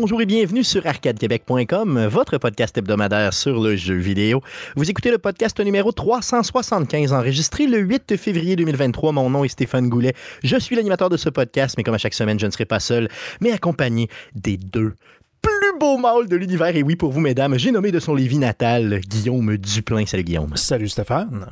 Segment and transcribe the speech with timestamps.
[0.00, 4.40] Bonjour et bienvenue sur arcadequebec.com, votre podcast hebdomadaire sur le jeu vidéo.
[4.74, 9.12] Vous écoutez le podcast numéro 375 enregistré le 8 février 2023.
[9.12, 10.14] Mon nom est Stéphane Goulet.
[10.42, 12.80] Je suis l'animateur de ce podcast, mais comme à chaque semaine, je ne serai pas
[12.80, 13.10] seul,
[13.42, 14.94] mais accompagné des deux
[15.42, 16.74] plus beaux mâles de l'univers.
[16.74, 20.06] Et oui, pour vous, mesdames, j'ai nommé de son Lévis natal Guillaume Duplain.
[20.06, 20.56] Salut Guillaume.
[20.56, 21.46] Salut Stéphane.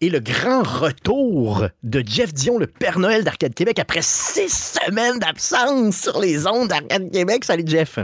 [0.00, 5.18] Et le grand retour de Jeff Dion, le Père Noël d'Arcade Québec, après six semaines
[5.18, 7.44] d'absence sur les ondes d'Arcade Québec.
[7.44, 7.98] Salut Jeff.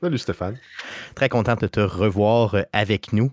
[0.00, 0.56] Salut Stéphane.
[1.14, 3.32] Très content de te revoir avec nous.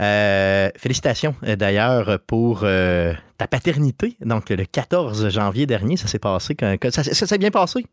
[0.00, 4.16] Euh, félicitations euh, d'ailleurs pour euh, ta paternité.
[4.20, 6.56] Donc le 14 janvier dernier, ça s'est passé.
[6.90, 7.86] ça, s'est bien passé?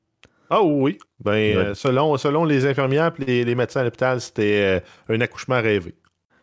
[0.49, 0.97] Ah oui.
[1.23, 5.93] Ben, selon, selon les infirmières et les, médecins à l'hôpital, c'était un accouchement rêvé.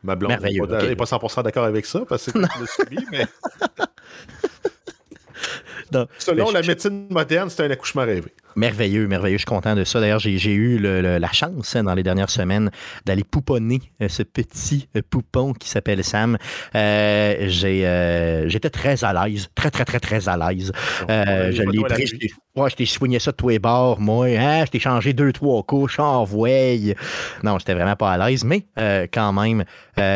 [0.03, 3.27] Ma blonde n'est pas, 100% d'accord avec ça parce que c'est mais.
[6.19, 8.33] Selon la médecine moderne, c'est un accouchement rêvé.
[8.59, 9.37] Merveilleux, merveilleux.
[9.37, 10.01] Je suis content de ça.
[10.01, 12.73] D'ailleurs, j'ai eu la chance hein, dans les dernières semaines
[13.07, 16.37] d'aller pouponner euh, ce petit euh, poupon qui s'appelle Sam.
[16.75, 17.47] Euh,
[18.49, 20.73] j'étais très à l'aise, très, très, très, très à l'aise.
[21.09, 22.33] je l'ai pris.
[22.57, 24.27] Je t'ai soigné ça de tous les bords, moi.
[24.27, 26.01] Hein, je t'ai changé deux, trois couches.
[26.01, 26.49] en voie.
[27.45, 28.67] Non, j'étais vraiment pas à l'aise, mais
[29.13, 29.65] quand même,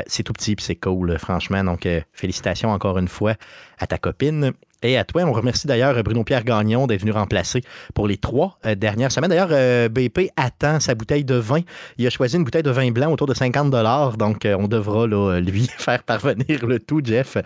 [0.08, 1.62] c'est tout petit et c'est cool, franchement.
[1.62, 3.34] Donc, félicitations encore une fois
[3.78, 4.52] à ta copine
[4.82, 5.22] et à toi.
[5.22, 7.62] On remercie d'ailleurs Bruno-Pierre Gagnon d'être venu remplacer
[7.94, 9.30] pour les trois euh, dernières semaines.
[9.30, 11.60] D'ailleurs, euh, BP attend sa bouteille de vin.
[11.98, 13.72] Il a choisi une bouteille de vin blanc autour de 50
[14.18, 15.06] donc euh, on devra
[15.40, 17.36] lui faire parvenir le tout, Jeff,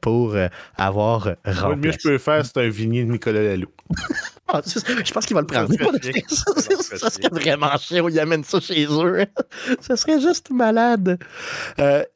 [0.00, 0.36] pour
[0.76, 1.68] avoir remplacé.
[1.68, 3.68] Le mieux que je peux faire, c'est un vignier de Nicolas Lalou.
[4.48, 5.68] Ah, je pense qu'il va le prendre.
[6.28, 8.08] Ça, serait vraiment chiant.
[8.08, 9.26] Ils amènent ça chez eux.
[9.80, 11.18] ça serait juste malade.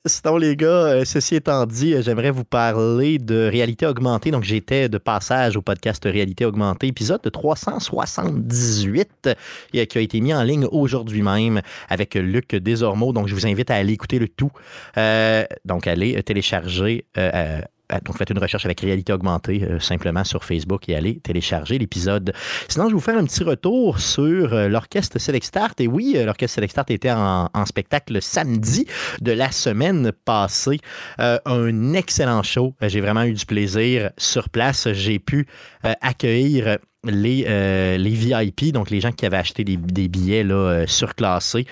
[0.07, 4.31] sinon, les gars, ceci étant dit, j'aimerais vous parler de réalité augmentée.
[4.31, 9.31] Donc, j'étais de passage au podcast Réalité augmentée, épisode de 378,
[9.73, 13.13] qui a été mis en ligne aujourd'hui même avec Luc Desormeaux.
[13.13, 14.51] Donc, je vous invite à aller écouter le tout.
[14.97, 17.05] Euh, donc, allez télécharger.
[17.17, 17.61] Euh, euh,
[18.05, 22.33] donc, faites une recherche avec réalité augmentée euh, simplement sur Facebook et allez télécharger l'épisode.
[22.69, 25.81] Sinon, je vais vous faire un petit retour sur euh, l'orchestre Select Start.
[25.81, 28.87] Et oui, l'orchestre Select Start était en, spectacle samedi
[29.21, 30.79] de la semaine passée.
[31.19, 32.75] un excellent show.
[32.81, 34.91] J'ai vraiment eu du plaisir sur place.
[34.93, 35.47] J'ai pu
[35.83, 39.77] accueillir les, les VIP, donc les gens qui avaient acheté des,
[40.09, 41.67] billets là, surclassés.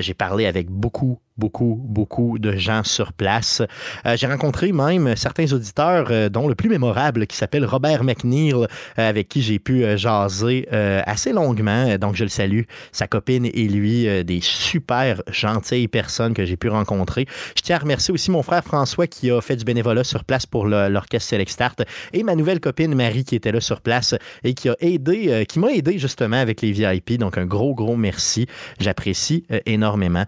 [0.00, 3.62] J'ai parlé avec beaucoup, beaucoup, beaucoup de gens sur place.
[4.06, 8.52] Euh, j'ai rencontré même certains auditeurs, euh, dont le plus mémorable qui s'appelle Robert McNeil,
[8.52, 11.96] euh, avec qui j'ai pu jaser assez longuement.
[11.98, 12.62] Donc, je le salue.
[12.92, 17.26] Sa copine et lui, des super gentilles personnes que j'ai pu rencontrer.
[17.56, 20.46] Je tiens à remercier aussi mon frère François qui a fait du bénévolat sur place
[20.46, 24.14] pour l'orchestre Select Start et ma nouvelle copine Marie qui était là sur place
[24.44, 27.18] et qui a aidé, qui m'a aidé justement avec les VIP.
[27.18, 28.46] Donc, un gros, gros merci.
[28.78, 30.24] J'apprécie énormément.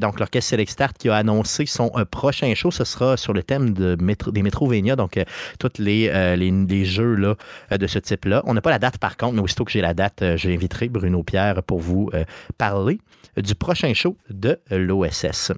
[0.00, 2.70] donc, l'orchestre Select Start qui a annoncé son euh, prochain show.
[2.70, 3.96] Ce sera sur le thème de
[4.30, 5.24] des Metrovania, donc euh,
[5.58, 7.36] tous les, euh, les, jeux là,
[7.70, 8.42] de ce type-là.
[8.46, 11.22] On n'a pas la date par contre, mais aussitôt que j'ai la date, j'inviterai Bruno
[11.22, 12.10] Pierre pour vous
[12.58, 12.98] parler
[13.36, 15.52] du prochain show de l'OSS.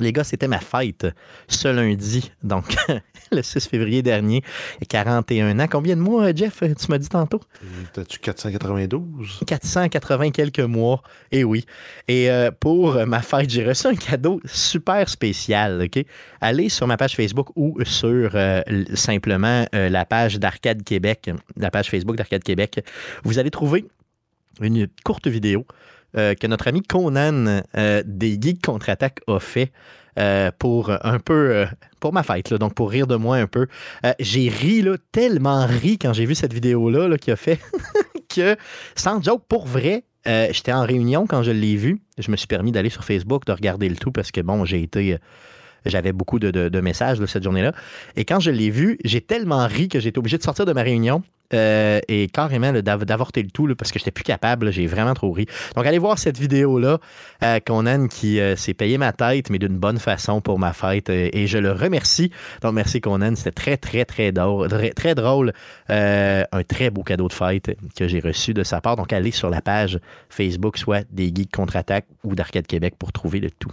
[0.00, 1.06] Les gars, c'était ma fête
[1.46, 2.74] ce lundi, donc
[3.32, 4.42] le 6 février dernier,
[4.88, 5.66] 41 ans.
[5.70, 7.40] Combien de mois, Jeff, tu m'as dit tantôt?
[7.92, 9.40] T'as-tu 492?
[9.46, 11.64] 480 quelques mois, et oui.
[12.08, 16.04] Et euh, pour ma fête, j'ai reçu un cadeau super spécial, OK?
[16.40, 18.62] Allez sur ma page Facebook ou sur euh,
[18.94, 22.84] simplement euh, la page d'Arcade Québec, la page Facebook d'Arcade Québec.
[23.22, 23.84] Vous allez trouver
[24.60, 25.64] une courte vidéo
[26.16, 29.72] euh, que notre ami Conan euh, des Geeks Contre-Attaque a fait
[30.18, 31.66] euh, pour un peu
[32.00, 33.66] pour ma fête, donc pour rire de moi un peu.
[34.18, 37.60] j'ai ri là, tellement ri quand j'ai vu cette vidéo-là là, qu'il a fait
[38.34, 38.56] que,
[38.94, 42.00] sans joke, pour vrai, j'étais en réunion quand je l'ai vu.
[42.18, 44.82] Je me suis permis d'aller sur Facebook, de regarder le tout parce que bon, j'ai
[44.82, 45.18] été
[45.90, 47.72] j'avais beaucoup de, messages de cette journée-là.
[48.16, 50.82] Et quand je l'ai vu, j'ai tellement ri que été obligé de sortir de ma
[50.82, 51.22] réunion
[51.54, 54.72] euh, et carrément d'avorter le tout parce que j'étais plus capable.
[54.72, 55.46] J'ai vraiment trop ri.
[55.74, 56.98] Donc, allez voir cette vidéo-là.
[57.42, 61.08] Euh, Conan qui euh, s'est payé ma tête, mais d'une bonne façon pour ma fête.
[61.08, 62.30] et je le remercie.
[62.62, 63.34] Donc, merci Conan.
[63.36, 64.68] C'était très, très, très drôle.
[64.94, 65.52] Très, drôle.
[65.88, 68.96] un très beau cadeau de fête que j'ai reçu de sa part.
[68.96, 73.40] Donc, allez sur la page Facebook, soit des Geeks Contre-Attaque ou d'Arcade Québec pour trouver
[73.40, 73.72] le tout.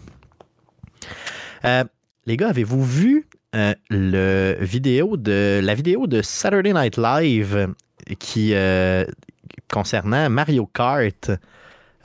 [2.25, 5.17] Les gars, avez-vous vu euh, la vidéo
[6.07, 7.73] de Saturday Night Live
[8.19, 9.05] qui, euh,
[9.71, 11.31] concernant Mario Kart?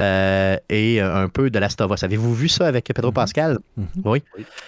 [0.01, 2.03] Euh, et un peu de Last of Us.
[2.03, 3.15] Avez-vous vu ça avec Pedro mhm.
[3.15, 3.59] Pascal?
[3.77, 3.87] Mhm.
[4.05, 4.23] Oui.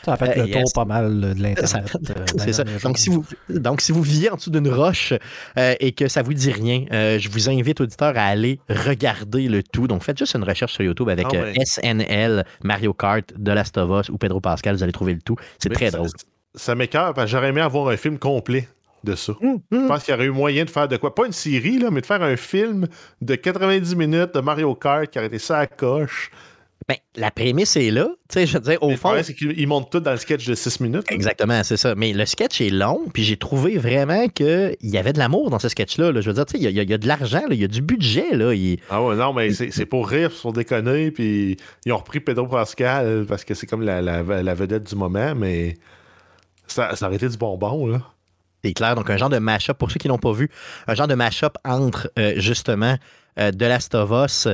[0.04, 1.96] Ça a fait le tour pas mal de l'Internet.
[2.38, 2.64] C'est ça.
[2.82, 5.12] Donc si, vous, donc, si vous viviez en dessous d'une roche
[5.56, 9.86] et que ça vous dit rien, je vous invite, auditeurs, à aller regarder le tout.
[9.86, 14.00] Donc faites juste une recherche sur YouTube avec ah SNL, Mario Kart, de Last of
[14.00, 14.76] Us ou Pedro Pascal.
[14.76, 15.36] Vous allez trouver le tout.
[15.58, 16.08] C'est très drôle.
[16.54, 18.68] Ça m'écœure parce que j'aurais aimé avoir un film complet
[19.04, 19.32] de ça.
[19.42, 19.82] Hum, hum.
[19.82, 21.90] Je pense qu'il y aurait eu moyen de faire de quoi Pas une série, là,
[21.90, 22.86] mais de faire un film
[23.20, 26.30] de 90 minutes de Mario Kart qui aurait été ça à coche.
[26.88, 28.08] Ben, la prémisse est là.
[28.28, 29.12] Tu sais, je veux dire, au fond.
[29.22, 31.04] c'est qu'ils montent tout dans le sketch de 6 minutes.
[31.10, 31.94] Exactement, c'est ça.
[31.94, 35.58] Mais le sketch est long, puis j'ai trouvé vraiment qu'il y avait de l'amour dans
[35.58, 36.12] ce sketch-là.
[36.20, 38.34] Je veux dire, tu sais, il y, a de l'argent, il y a du budget.
[38.34, 38.52] Là.
[38.88, 43.24] Ah ouais, non, mais c'est pour rire, pour déconner, puis ils ont repris Pedro Pascal
[43.28, 45.76] parce que c'est comme la, la, vedette du moment, mais
[46.66, 48.00] ça, ça aurait été du bonbon, là.
[48.64, 48.94] C'est clair.
[48.94, 50.50] Donc, un genre de mash-up, pour ceux qui l'ont pas vu,
[50.86, 52.96] un genre de mash-up entre euh, justement
[53.38, 54.48] euh, The Last of Us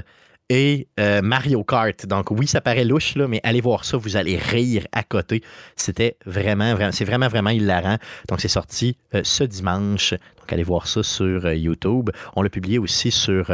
[0.49, 2.07] et euh, Mario Kart.
[2.07, 5.43] Donc, oui, ça paraît louche, là, mais allez voir ça, vous allez rire à côté.
[5.75, 7.97] C'était vraiment, vraiment, c'est vraiment, vraiment hilarant.
[8.29, 10.13] Donc, c'est sorti ce dimanche.
[10.13, 12.11] Donc, allez voir ça sur YouTube.
[12.37, 13.51] On l'a publié aussi sur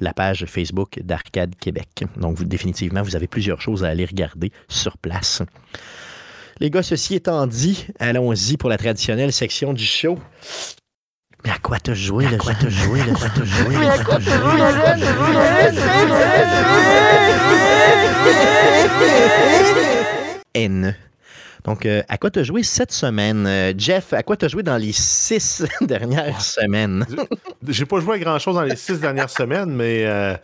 [0.00, 2.04] la page Facebook d'Arcade Québec.
[2.16, 5.42] Donc, vous, définitivement, vous avez plusieurs choses à aller regarder sur place.
[6.60, 10.18] Les gars, ceci étant dit, allons-y pour la traditionnelle section du show.
[11.42, 12.52] Mais à quoi quoi t'as joué, À quoi
[13.70, 14.54] Mais à quoi t'as joué,
[20.52, 20.94] N.
[21.64, 23.46] Donc, euh, à quoi t'as joué cette semaine?
[23.46, 27.06] Euh, Jeff, à quoi t'as joué dans les six dernières semaines?
[27.66, 30.36] J'ai pas joué à grand-chose dans les six dernières semaines, mais euh,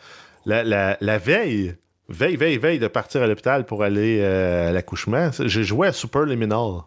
[0.46, 1.74] la, la, la, veille,
[2.08, 5.92] veille, veille, veille de partir à l'hôpital pour aller euh, à l'accouchement, j'ai joué à
[5.92, 6.82] Super Liminal,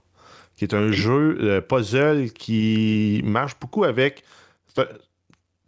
[0.56, 4.24] qui est un jeu euh, puzzle qui marche beaucoup avec.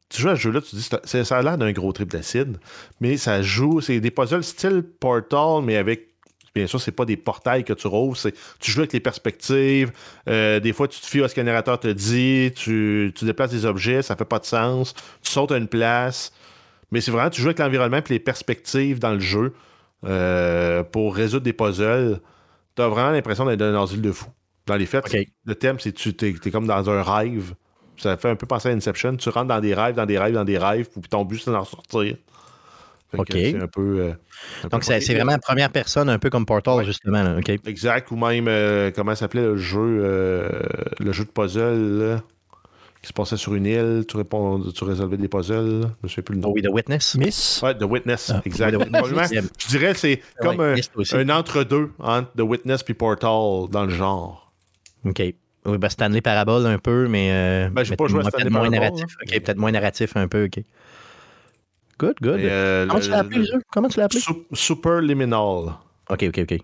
[0.10, 0.90] Tu joues à ce jeu-là, tu dis,
[1.24, 2.58] ça a l'air d'un gros trip d'acide,
[3.00, 6.12] mais ça joue, c'est des puzzles style Portal, mais avec
[6.54, 9.92] Bien sûr, c'est pas des portails que tu rouvres, c'est tu joues avec les perspectives.
[10.28, 13.24] Euh, des fois, tu te fies à ce que le narrateur te dit, tu, tu,
[13.24, 14.94] déplaces des objets, ça fait pas de sens.
[15.22, 16.34] Tu sautes à une place.
[16.92, 19.54] Mais c'est vraiment, tu joues avec l'environnement et les perspectives dans le jeu
[20.06, 22.20] euh, pour résoudre des puzzles.
[22.76, 24.30] Tu as vraiment l'impression d'être dans un asile de fou.
[24.66, 25.06] Dans les faits,
[25.46, 27.54] le thème, c'est que tu es, comme dans un rêve.
[27.98, 29.16] Ça fait un peu penser à Inception.
[29.16, 31.52] Tu rentres dans des rêves, dans des rêves, dans des rêves, puis ton but, c'est
[31.52, 32.16] d'en sortir.
[33.18, 33.28] OK.
[33.32, 34.00] C'est un peu.
[34.00, 37.38] Euh, Donc, c'est vraiment première personne, un peu comme Portal, justement.
[37.66, 38.10] Exact.
[38.12, 40.50] Ou même, euh, comment s'appelait le jeu,
[41.00, 42.22] le jeu de puzzle,
[43.02, 45.82] qui se passait sur une île, tu, réponds, tu résolvais des puzzles.
[45.82, 46.50] Je ne sais plus le nom.
[46.50, 47.16] Oh oui, The Witness.
[47.16, 47.62] Miss?
[47.64, 48.78] Ouais, The Witness, ah, exact.
[49.58, 54.52] je dirais que c'est comme un, entre-deux entre The Witness et Portal dans le genre.
[55.06, 55.22] OK.
[55.64, 57.30] Oui, ben Stanley Parable un peu, mais.
[57.32, 59.06] Euh, ben, j'ai pas joué à Stanley moins narratif.
[59.22, 60.64] OK, peut-être moins narratif un peu, OK.
[62.00, 62.40] Good, good.
[62.40, 63.62] Euh, Comment tu l'as appelé le jeu?
[63.72, 64.22] Comment tu l'as appelé?
[64.54, 65.76] Super Liminal.
[66.10, 66.60] OK, OK, OK.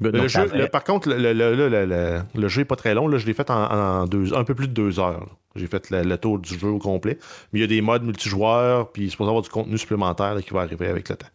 [0.00, 3.08] Le jeu, par contre, le, le, le, jeu n'est pas très long.
[3.08, 5.36] Là, je l'ai fait en, deux, un peu plus de deux heures.
[5.54, 7.18] J'ai fait le, tour du jeu au complet.
[7.52, 10.52] Mais il y a des modes multijoueurs, puis il se avoir du contenu supplémentaire qui
[10.52, 11.28] va arriver avec le temps.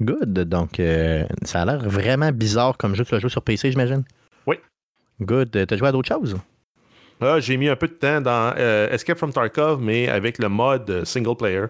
[0.00, 0.32] Good.
[0.32, 3.04] Donc, euh, ça a l'air vraiment bizarre comme jeu.
[3.04, 4.02] Tu l'as joué sur PC, j'imagine?
[4.46, 4.56] Oui.
[5.20, 5.66] Good.
[5.68, 6.36] T'as joué à d'autres choses?
[7.20, 10.48] Ah, j'ai mis un peu de temps dans euh, Escape from Tarkov, mais avec le
[10.48, 11.66] mode single player.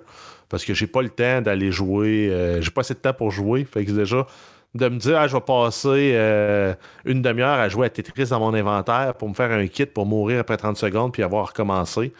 [0.49, 2.28] Parce que j'ai pas le temps d'aller jouer.
[2.30, 3.64] Euh, j'ai pas assez de temps pour jouer.
[3.64, 4.26] Fait que déjà,
[4.75, 8.40] de me dire, ah, je vais passer euh, une demi-heure à jouer à Tetris dans
[8.40, 12.12] mon inventaire pour me faire un kit pour mourir après 30 secondes puis avoir recommencé.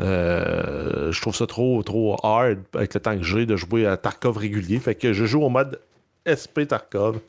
[0.00, 3.96] Euh, je trouve ça trop, trop hard avec le temps que j'ai de jouer à
[3.96, 4.78] Tarkov régulier.
[4.78, 5.80] Fait que je joue au mode
[6.28, 7.20] SP Tarkov,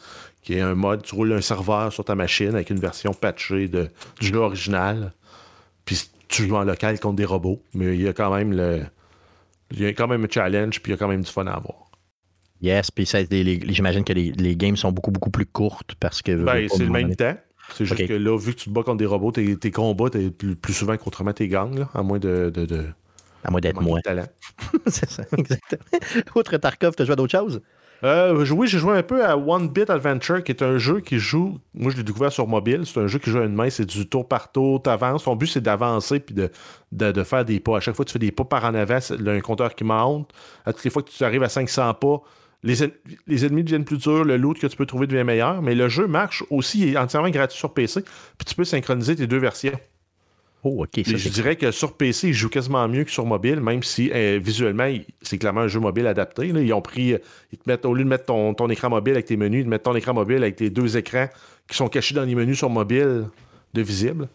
[0.42, 3.70] qui est un mode, tu roules un serveur sur ta machine avec une version patchée
[3.70, 5.14] de, du jeu original.
[5.86, 7.62] Puis tu joues en local contre des robots.
[7.74, 8.82] Mais il y a quand même le.
[9.72, 11.46] Il y a quand même un challenge, puis il y a quand même du fun
[11.46, 11.87] à avoir.
[12.62, 16.32] Yes, puis j'imagine que les, games sont beaucoup, beaucoup plus courtes parce que.
[16.36, 17.36] Ben, c'est le même temps.
[17.74, 20.10] C'est juste que là, vu que tu te bats contre des robots, tes, tes combats,
[20.10, 22.50] t'es plus, plus, souvent qu'autrement tes gangs, là, à moins de.
[22.50, 22.86] de, de
[23.44, 24.00] à moins d'être moins.
[24.88, 25.82] c'est ça, exactement.
[26.36, 27.62] Outre Tarkov, tu as joué à d'autres choses?
[28.04, 31.18] Euh, oui, j'ai joué un peu à One Bit Adventure, qui est un jeu qui
[31.18, 31.58] joue.
[31.74, 32.84] Moi, je l'ai découvert sur mobile.
[32.86, 35.24] C'est un jeu qui joue à une main, c'est du tour par tour, t'avances.
[35.24, 36.52] Ton but, c'est d'avancer puis de,
[36.92, 37.78] de, faire des pas.
[37.78, 39.42] À chaque fois que tu fais des pas par en avant, il y a un
[39.42, 40.32] compteur qui monte.
[40.66, 42.22] À toutes les fois que tu arrives à 500 pas,
[42.64, 45.90] les, ennemis deviennent plus durs, le loot que tu peux trouver devient meilleur, mais le
[45.90, 49.38] jeu marche aussi, il est entièrement gratuit sur PC, puis tu peux synchroniser tes deux
[49.38, 49.80] versions.
[50.64, 51.04] Oh, ok.
[51.06, 54.40] je dirais que sur PC, il joue quasiment mieux que sur mobile, même si euh,
[54.42, 56.48] visuellement, c'est clairement un jeu mobile adapté.
[56.48, 57.20] Ils ont pris, euh,
[57.54, 59.66] ils te mettent, au lieu de mettre ton, ton, écran mobile avec tes menus, ils
[59.66, 61.28] te mettent ton écran mobile avec tes deux écrans
[61.70, 63.26] qui sont cachés dans les menus sur mobile
[63.74, 64.28] de visible.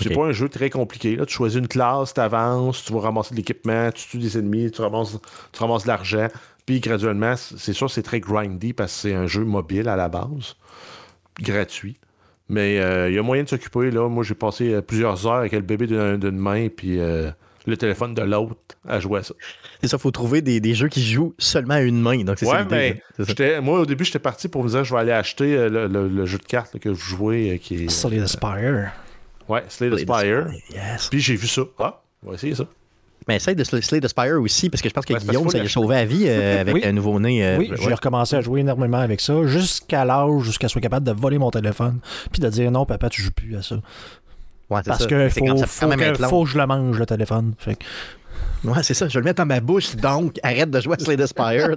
[0.00, 1.16] C'est pas un jeu très compliqué.
[1.16, 1.26] Là.
[1.26, 4.70] Tu choisis une classe, tu avances, tu vas ramasser de l'équipement, tu tues des ennemis,
[4.70, 5.16] tu ramasses,
[5.52, 6.28] tu ramasses de l'argent.
[6.68, 10.10] Puis graduellement, c'est sûr, c'est très grindy parce que c'est un jeu mobile à la
[10.10, 10.54] base,
[11.40, 11.96] gratuit.
[12.50, 13.90] Mais euh, il y a moyen de s'occuper.
[13.90, 14.06] Là.
[14.10, 17.30] Moi, j'ai passé euh, plusieurs heures avec le bébé d'une main puis euh,
[17.64, 19.32] le téléphone de l'autre à jouer à ça.
[19.80, 22.22] C'est ça, il faut trouver des, jeux qui jouent seulement à une main.
[22.22, 25.70] Donc ouais, mais moi, au début, j'étais parti pour me dire je vais aller acheter
[25.70, 27.58] le, jeu de cartes que je jouais.
[27.62, 28.92] qui est, Slade Aspire.
[29.48, 30.48] Ouais, Slade Aspire.
[31.10, 31.62] Puis j'ai vu ça.
[31.78, 32.66] Ah, on va essayer ça.
[33.28, 35.66] Mais essaye de Slay the Spire aussi, parce que je pense que Guillaume, ça lui
[35.66, 37.46] a sauvé la vie euh, avec un nouveau-né.
[37.46, 41.06] Euh, oui, j'ai recommencé à jouer énormément avec ça, jusqu'à l'âge, jusqu'à ce soit capable
[41.06, 42.00] de voler mon téléphone,
[42.32, 43.76] puis de dire non, papa, tu joues plus à ça.
[44.70, 47.54] Ouais, parce que faut, faut, que, faut que je le mange, le téléphone.
[47.58, 47.76] Fait
[48.64, 51.04] Ouais, c'est ça, je vais le mettre dans ma bouche, donc arrête de jouer à
[51.04, 51.76] Slay the Spire.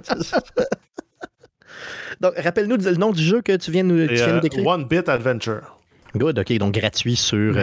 [2.20, 4.66] donc, rappelle-nous le nom du jeu que tu viens nous, tu nous décrire.
[4.66, 5.76] One Bit Adventure.
[6.16, 7.54] Good, ok, donc gratuit sur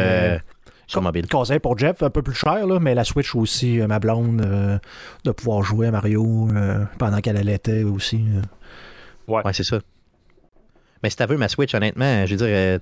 [0.89, 1.27] sur mobile.
[1.27, 4.41] Conseil pour Jeff, un peu plus cher, là, mais la Switch aussi, euh, ma blonde,
[4.41, 4.79] euh,
[5.23, 8.25] de pouvoir jouer à Mario euh, pendant qu'elle allaitait aussi.
[9.27, 9.79] Ouais, ouais c'est ça.
[11.03, 12.79] Mais si tu veux ma Switch, honnêtement, je veux dire,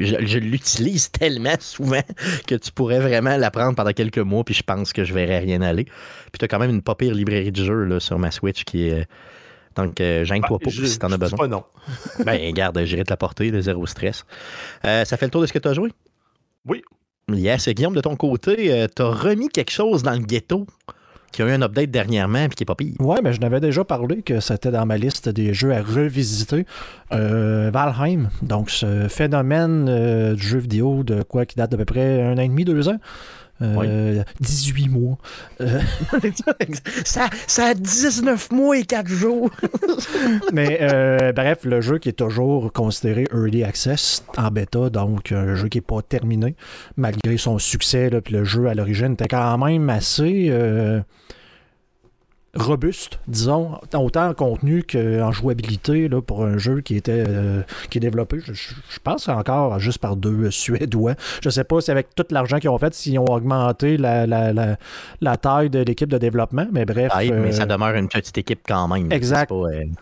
[0.00, 2.02] je, je l'utilise tellement souvent
[2.46, 5.38] que tu pourrais vraiment la prendre pendant quelques mois, puis je pense que je verrais
[5.38, 5.84] rien aller.
[5.84, 8.64] Puis tu as quand même une pas pire librairie de jeux là, sur ma Switch
[8.64, 9.06] qui est.
[9.76, 11.38] Donc, gêne-toi pas si t'en as besoin.
[11.38, 11.62] Pas non.
[12.24, 14.24] ben, garde, j'irai te la porter, le zéro stress.
[14.82, 15.92] ça fait le tour de ce que tu as joué?
[16.66, 16.82] Oui.
[17.34, 20.64] Yes, Guillaume, de ton côté, euh, tu as remis quelque chose dans le ghetto
[21.32, 22.94] qui a eu un update dernièrement et qui est pas pire?
[23.00, 26.66] Ouais, mais je n'avais déjà parlé que c'était dans ma liste des jeux à revisiter.
[27.10, 31.84] Euh, Valheim, donc ce phénomène euh, du jeu vidéo de quoi qui date d'à peu
[31.84, 32.98] près un an et demi, deux ans.
[33.60, 35.18] 18 euh, mois.
[35.60, 35.80] Euh,
[37.04, 39.50] ça, ça a 19 mois et 4 jours.
[40.52, 45.54] Mais euh, bref, le jeu qui est toujours considéré early access en bêta, donc un
[45.54, 46.54] jeu qui n'est pas terminé,
[46.96, 50.52] malgré son succès, puis le jeu à l'origine était quand même assez
[52.56, 57.98] robuste, disons, autant en contenu qu'en jouabilité là, pour un jeu qui était euh, qui
[57.98, 58.52] est développé, je,
[59.02, 61.14] pense encore juste par deux Suédois.
[61.42, 64.76] Je sais pas si avec tout l'argent qu'ils ont fait, s'ils ont augmenté la, la,
[65.20, 67.12] la, taille de l'équipe de développement, mais bref.
[67.14, 69.12] Ah, mais ça euh, demeure une petite équipe quand même.
[69.12, 69.52] Exact.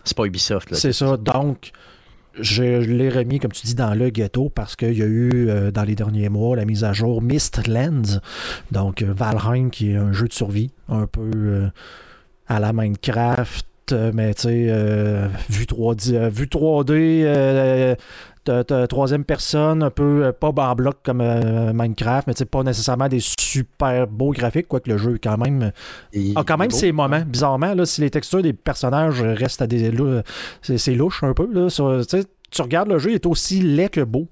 [0.03, 0.73] C'est pas, pas, Ubisoft.
[0.73, 1.17] C'est ça.
[1.17, 1.71] Donc,
[2.39, 5.71] je l'ai remis, comme tu dis, dans le ghetto parce qu'il y a eu, euh,
[5.71, 8.19] dans les derniers mois, la mise à jour Mistlands.
[8.71, 11.69] Donc, Valheim, qui est un jeu de survie, un peu
[12.47, 17.97] à la Minecraft, euh, mais tu sais, euh, vue 3D, vue 3D
[18.87, 24.07] troisième personne, un peu pas en bloc comme euh, Minecraft, mais pas nécessairement des super
[24.07, 25.71] beaux graphiques, quoique le jeu quand même
[26.35, 27.21] a quand même ses moments.
[27.25, 29.91] Bizarrement, là, si les textures des personnages restent à des.
[30.61, 31.47] C'est louche un peu.
[31.51, 31.67] Là,
[32.51, 34.27] tu regardes le jeu, il est aussi laid que beau.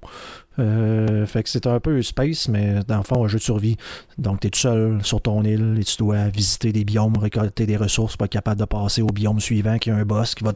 [0.58, 3.76] Euh, fait que c'est un peu space, mais dans le fond, un jeu de survie.
[4.18, 7.76] Donc, tu tout seul sur ton île et tu dois visiter des biomes, récolter des
[7.76, 10.52] ressources pour être capable de passer au biome suivant qui a un boss qui va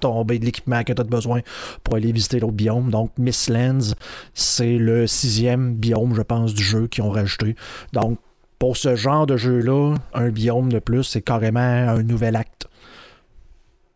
[0.00, 1.40] tomber de l'équipement que tu as besoin
[1.82, 2.90] pour aller visiter l'autre biome.
[2.90, 3.94] Donc, Mistlands,
[4.34, 7.56] c'est le sixième biome, je pense, du jeu qu'ils ont rajouté.
[7.92, 8.18] Donc,
[8.58, 12.68] pour ce genre de jeu-là, un biome de plus, c'est carrément un nouvel acte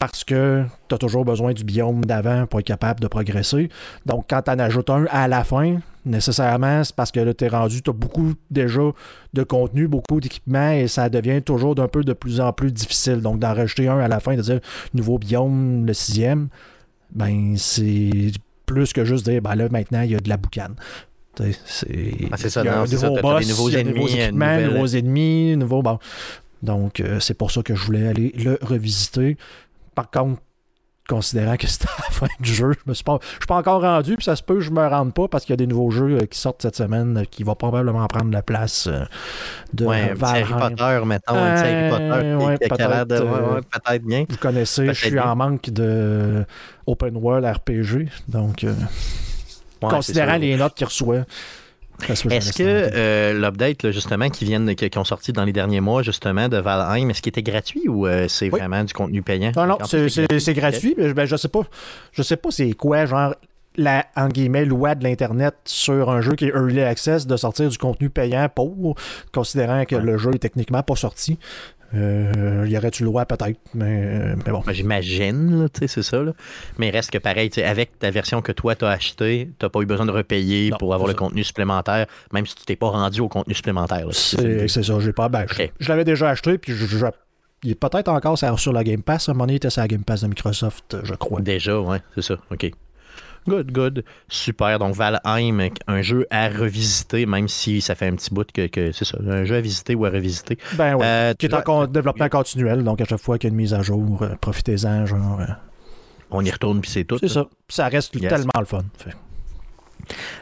[0.00, 3.68] parce que tu as toujours besoin du biome d'avant pour être capable de progresser.
[4.06, 5.76] Donc, quand tu en ajoutes un à la fin,
[6.06, 8.80] nécessairement, c'est parce que là, tu es rendu, tu as beaucoup déjà
[9.34, 13.20] de contenu, beaucoup d'équipements et ça devient toujours d'un peu de plus en plus difficile.
[13.20, 14.60] Donc, d'en rajouter un à la fin, de dire
[14.94, 16.48] nouveau biome, le sixième,
[17.12, 18.32] ben, c'est
[18.64, 20.76] plus que juste dire, ben là, maintenant, il y a de la boucane.
[21.36, 25.82] C'est ah, ça, non, nouveau boss, nouveaux ennemis, nouveaux équipements, nouveaux ennemis, nouveaux.
[25.82, 25.98] Bon.
[26.62, 29.36] Donc, euh, c'est pour ça que je voulais aller le revisiter.
[29.94, 30.40] Par contre,
[31.10, 33.18] considérant que c'était la fin du jeu, je ne suis, pas,
[33.48, 35.56] encore rendu, puis ça se peut que je me rende pas parce qu'il y a
[35.56, 38.86] des nouveaux jeux euh, qui sortent cette semaine euh, qui vont probablement prendre la place
[38.86, 39.04] euh,
[39.72, 44.24] de ouais, Harry Potter, mettons, Harry Potter, peut-être bien.
[44.28, 46.44] Vous connaissez, je suis en manque de
[46.86, 48.64] open world RPG, donc
[49.80, 51.24] considérant les notes qu'il reçoit.
[52.08, 56.48] Est-ce que euh, l'update, justement, qui viennent, qui, ont sorti dans les derniers mois, justement,
[56.48, 59.52] de Valheim, est-ce qu'il était gratuit ou euh, c'est vraiment du contenu payant?
[59.56, 60.94] Non, non, c'est gratuit.
[60.96, 61.62] mais ben, je sais pas.
[62.12, 63.34] Je sais pas c'est quoi, genre,
[63.76, 67.68] la en guillemets, loi de l'Internet sur un jeu qui est early access de sortir
[67.68, 68.96] du contenu payant pour,
[69.32, 71.38] considérant que le jeu est techniquement pas sorti.
[71.94, 74.62] Euh, y aurait-tu le droit peut-être, mais, bon.
[74.64, 76.22] Ben, j'imagine, c'est ça.
[76.22, 76.32] Là.
[76.78, 79.80] Mais reste que pareil, avec ta version que toi, tu as achetée, tu n'as pas
[79.80, 83.20] eu besoin de repayer pour avoir le contenu supplémentaire, même si tu t'es pas rendu
[83.20, 84.06] au contenu supplémentaire.
[84.12, 85.28] C'est ça, j'ai pas.
[85.28, 87.06] Ben, Je, l'avais déjà acheté, puis je,
[87.62, 89.28] il est peut-être encore sur la Game Pass.
[89.28, 91.40] À un moment donné, il était sur la Game Pass de Microsoft, je crois.
[91.40, 92.36] Déjà, ouais, c'est ça.
[92.50, 92.70] OK.
[93.48, 94.04] Good, good.
[94.28, 94.78] Super.
[94.78, 98.92] Donc, Valheim, un jeu à revisiter, même si ça fait un petit bout que, que
[98.92, 100.58] c'est ça, un jeu à visiter ou à revisiter.
[100.74, 101.02] Ben oui.
[101.04, 103.74] Euh, qui est en développement continuel, donc à chaque fois qu'il y a une mise
[103.74, 105.40] à jour, euh, profitez-en, genre.
[105.40, 105.46] euh,
[106.30, 107.18] On y retourne, puis c'est tout.
[107.18, 107.46] c'est ça.
[107.68, 108.28] Ça reste Yes.
[108.30, 108.82] tellement le fun.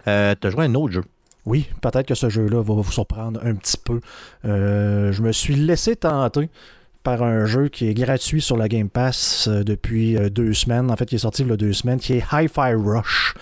[0.04, 1.04] T'as joué à un autre jeu.
[1.46, 4.00] Oui, peut-être que ce jeu-là va vous surprendre un petit peu.
[4.44, 6.50] Je me suis laissé tenter
[7.08, 10.90] par un jeu qui est gratuit sur la Game Pass euh, depuis euh, deux semaines.
[10.90, 13.32] En fait, qui est sorti il y a deux semaines, qui est Hi-Fi Rush.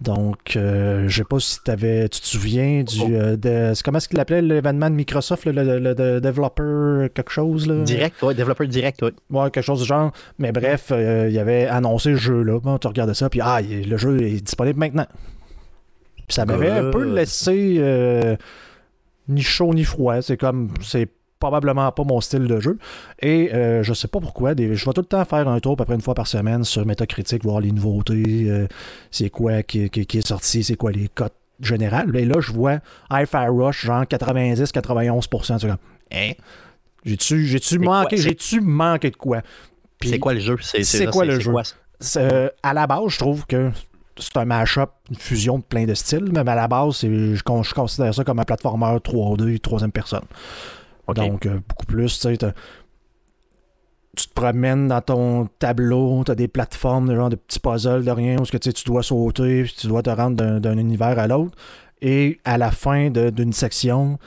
[0.00, 3.00] Donc, euh, je sais pas si t'avais, tu te souviens du.
[3.16, 7.32] Euh, de, comment est-ce qu'il appelait l'événement de Microsoft, le, le- le- le developer quelque
[7.32, 7.82] chose là?
[7.82, 9.10] Direct, ouais, développeur direct, ouais.
[9.28, 10.12] Ouais, quelque chose du genre.
[10.38, 12.60] Mais bref, euh, il avait annoncé ce jeu-là.
[12.60, 15.06] Bon, tu regardais ça, puis ah, le jeu est disponible maintenant.
[16.28, 17.82] Puis ça m'avait un peu laissé
[19.28, 20.22] ni chaud ni froid.
[20.22, 21.08] C'est comme, c'est
[21.40, 22.78] probablement pas mon style de jeu.
[23.20, 24.54] Et euh, je sais pas pourquoi.
[24.54, 26.26] des- je vais tout le temps faire un tour à peu près une fois par
[26.28, 28.66] semaine sur Metacritic, voir les nouveautés, euh,
[29.10, 32.14] c'est quoi qui, qui- qui est sorti, c'est quoi les cotes générales.
[32.16, 32.78] Et là, je vois
[33.10, 35.58] Hi-Fi Rush, genre 90-91%.
[35.58, 35.76] C'est comme,
[36.12, 36.32] hein?
[37.04, 39.40] J'ai-tu, j'ai-tu manqué, j'ai-tu manqué de quoi?
[40.02, 40.56] C'est quoi le jeu?
[40.84, 41.50] C'est quoi le jeu?
[42.20, 43.70] euh, à la base, je trouve que
[44.18, 47.42] c'est un mash-up, une fusion de plein de styles, mais à la base, je
[47.74, 50.24] considère ça comme un platformer 3D, troisième personne.
[51.14, 52.36] Donc, euh, beaucoup plus, tu sais,
[54.16, 58.04] tu te promènes dans ton tableau, tu as des plateformes, de genre de petits puzzles
[58.04, 60.78] de rien, où ce que, tu dois sauter, puis tu dois te rendre d'un, d'un
[60.78, 61.56] univers à l'autre.
[62.02, 64.18] Et à la fin de- d'une section,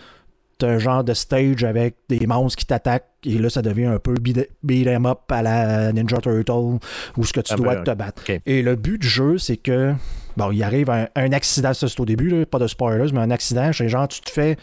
[0.60, 4.00] tu un genre de stage avec des monstres qui t'attaquent, et là, ça devient un
[4.00, 6.78] peu beat, beat 'em up à la Ninja Turtle,
[7.18, 8.24] où ce que tu Ah dois ben, te battre.
[8.46, 9.94] Et le but du jeu, c'est que,
[10.38, 13.20] bon, il arrive un, un accident, ça c'est au début, là, pas de spoilers, mais
[13.20, 14.56] un accident, c'est genre, tu te fais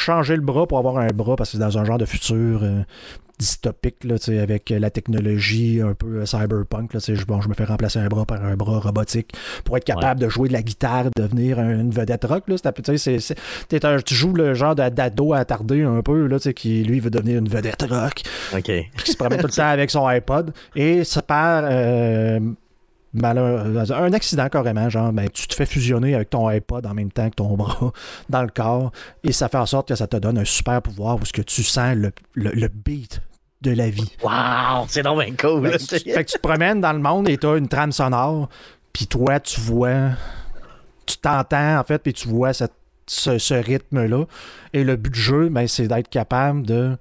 [0.00, 2.60] changer le bras pour avoir un bras parce que c'est dans un genre de futur
[2.62, 2.82] euh,
[3.38, 6.92] dystopique là, avec la technologie un peu euh, cyberpunk.
[6.92, 9.32] Là, je, bon, je me fais remplacer un bras par un bras robotique
[9.64, 12.44] pour être capable de jouer de la guitare, devenir un- une vedette rock.
[12.48, 12.56] Là,
[12.98, 13.34] C'est-
[13.70, 17.48] tu un- joues le genre d'ado attardé un peu, là, qui lui veut devenir une
[17.48, 18.22] vedette rock
[18.54, 18.70] OK.
[19.04, 22.40] qui se promène tout le temps avec son iPod et ça part euh,
[23.14, 27.28] un accident carrément, genre ben, tu te fais fusionner avec ton iPod en même temps
[27.30, 27.92] que ton bras
[28.28, 28.92] dans le corps
[29.24, 31.42] et ça fait en sorte que ça te donne un super pouvoir où ce que
[31.42, 33.20] tu sens le, le- le beat
[33.62, 34.10] de la vie.
[34.22, 35.62] Wow, c'est donc bien cool.
[35.66, 37.56] Fait là, que, tu, fait que tu te promènes dans le monde et tu as
[37.56, 38.48] une trame sonore,
[38.92, 40.10] puis toi, tu vois,
[41.04, 42.72] tu t'entends en fait, puis tu vois cette-
[43.06, 44.24] ce, ce rythme-là.
[44.72, 46.96] Et le but du jeu, ben, c'est d'être capable de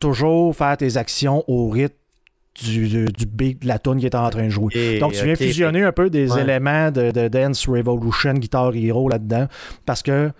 [0.00, 1.94] toujours faire tes actions au rythme
[2.62, 4.98] du, du, du beat de la tune qui est en train de jouer.
[4.98, 6.42] Donc, tu viens fusionner un peu des Ouais.
[6.42, 9.46] éléments de, de Dance Revolution, Guitar Hero là-dedans,
[9.86, 10.30] parce que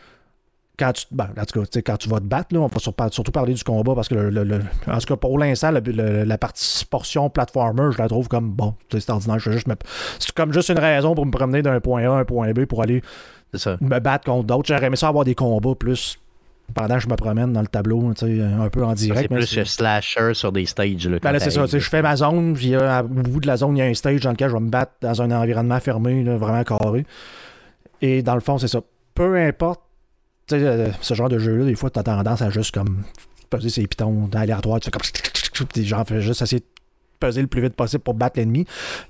[0.78, 2.94] quand tu, ben, en tout cas, quand tu vas te battre, là, on va sur-
[3.11, 6.38] surtout parler du combat, parce que le, le- le- en tout cas, pour l'instant, la
[6.38, 9.40] partie portion platformer, je la trouve comme bon, c'est ordinaire.
[9.40, 9.66] je juste
[10.20, 12.64] C'est comme juste une raison pour me promener d'un point A à un point B
[12.64, 13.02] pour aller
[13.81, 14.68] me battre contre d'autres.
[14.68, 16.16] J'aurais aimé ça avoir des combats plus
[16.74, 19.31] pendant que je me promène dans le tableau, un peu en C'est direct.
[19.31, 21.09] mais plus c'est- euh, slasher sur des stages.
[21.09, 21.66] Là, ben là, c'est ça.
[21.66, 23.94] Je fais ma zone, puis euh, au bout de la zone, il y a un
[23.94, 27.04] stage dans lequel je vais me battre dans un environnement fermé, là, vraiment carré.
[28.00, 28.81] Et dans le fond, c'est ça.
[29.14, 29.81] Peu importe,
[30.52, 33.02] euh, ce genre de jeu-là, des fois, tu as tendance à juste comme
[33.50, 35.66] peser ses pitons aléatoires, tu fais comme.
[35.72, 36.66] Puis genre, fais juste essayer de
[37.18, 38.64] peser le plus vite possible pour battre l'ennemi.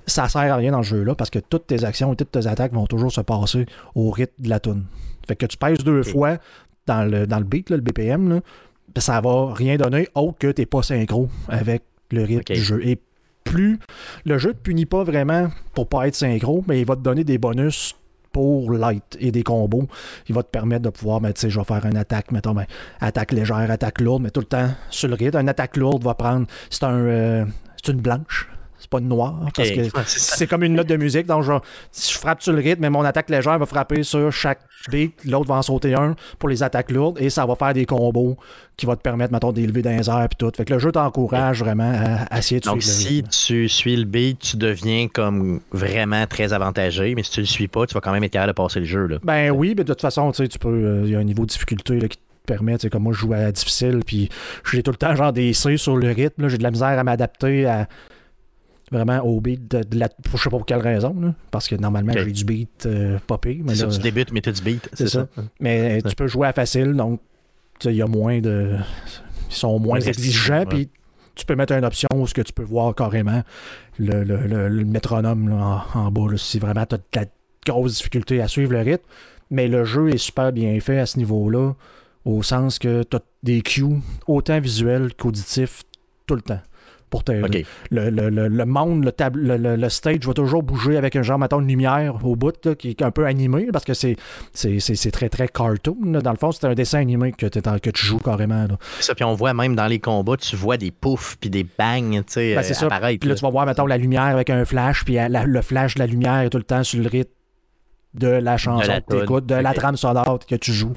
[0.07, 2.47] Ça sert à rien dans le jeu-là parce que toutes tes actions et toutes tes
[2.47, 4.85] attaques vont toujours se passer au rythme de la toune.
[5.27, 6.39] Fait que tu pèses deux fois
[6.89, 8.41] dans le, dans le beat, là, le BPM, là,
[8.95, 12.81] ben, ça va rien donner autre que t'es pas synchro avec le rythme du jeu.
[12.85, 12.99] Et
[13.45, 13.79] plus
[14.25, 17.25] le jeu te punit pas vraiment pour pas être synchro, mais il va te donner
[17.25, 17.95] des bonus
[18.33, 19.89] pour light et des combos.
[20.29, 22.55] Il va te permettre de pouvoir, ben, tu sais, je vais faire une attaque, mettons,
[22.55, 22.67] ben,
[23.01, 25.39] attaque légère, attaque lourde, mais tout le temps sur le rythme.
[25.39, 27.45] Une attaque lourde va prendre, c'est un, euh,
[27.83, 28.49] c'est une blanche,
[28.89, 31.27] c'est pas une noire, parce que c'est comme une note de musique.
[31.27, 31.61] Donc, genre,
[31.93, 35.13] si je frappe sur le rythme, mais mon attaque légère va frapper sur chaque beat,
[35.27, 38.39] l'autre va en sauter un pour les attaques lourdes et ça va faire des combos
[38.79, 40.51] qui vont te permettre, mettons, d'élever dans les airs puis tout.
[40.57, 43.29] Fait que le jeu t'encourage vraiment à, à essayer de Donc, suivre le si rythme.
[43.29, 47.69] tu suis le beat, tu deviens comme vraiment très avantagé, mais si tu le suis
[47.69, 49.07] pas, tu vas quand même être capable de passer le jeu.
[49.07, 49.19] Là.
[49.23, 50.69] Ben oui, mais de toute façon, tu sais, tu peux.
[50.69, 53.03] euh, Il y a un niveau de difficulté là, qui te permet, tu sais, comme
[53.03, 54.29] moi, je joue à difficile, puis
[54.71, 56.49] j'ai tout le temps genre des C sur le rythme.
[56.49, 57.89] J'ai de la misère à m'adapter à
[58.91, 60.09] vraiment au beat de, de la.
[60.33, 63.61] Je sais pas pour quelle raison, là, parce que normalement, j'ai du beat euh, popé.
[63.65, 64.89] Mais C'est ça, tu débutes, mais tu du beat.
[64.95, 65.27] C'est ça.
[65.61, 67.21] Mais tu peux jouer à facile, donc
[67.85, 68.77] il y a moins de.
[69.51, 70.89] Ils sont moins exigeants, puis
[71.35, 73.43] tu peux mettre une option où ce que tu peux voir carrément
[73.99, 77.05] le, le- le- le métronome là, en, en bas, là, si vraiment tu as de
[77.15, 77.25] la
[77.67, 79.05] grosse difficulté à suivre le rythme.
[79.51, 81.73] Mais le jeu est super bien fait à ce niveau-là,
[82.27, 83.85] au sens que tu as des cues
[84.27, 85.85] autant visuels qu'auditifs
[86.27, 86.61] tout le temps.
[87.11, 87.23] Pour.
[87.29, 91.61] Le, le, le, monde, le, table, le, stage va toujours bouger avec un genre, mettons,
[91.61, 94.17] de lumière au bout qui est un peu animé parce que c'est,
[94.55, 95.97] c'est, très, très cartoon.
[96.23, 98.67] Dans le fond, c'est un dessin animé que, que tu joues carrément.
[99.01, 102.23] ça, puis on voit même dans les combats, tu vois des poufs puis des bangs,
[102.23, 104.65] tu sais, ben, c'est euh, Puis là, tu vas voir, mettons, la lumière avec un
[104.65, 107.33] flash, puis le flash de la lumière est tout le temps sur le rythme
[108.15, 110.95] de la chanson que tu écoutes, de la trame sonore que tu joues,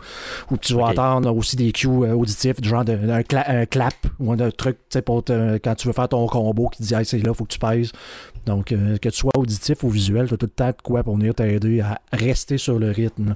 [0.49, 4.31] ou tu vas entendre aussi des cues euh, auditifs, du genre de, un, clap ou
[4.31, 7.53] un truc pour quand tu veux faire ton combo qui dit c'est là, faut que
[7.53, 7.91] tu pèses.
[8.45, 11.03] Donc, euh, que tu sois auditif ou visuel, tu as tout le temps de quoi
[11.03, 13.35] pour venir t'aider à rester sur le rythme.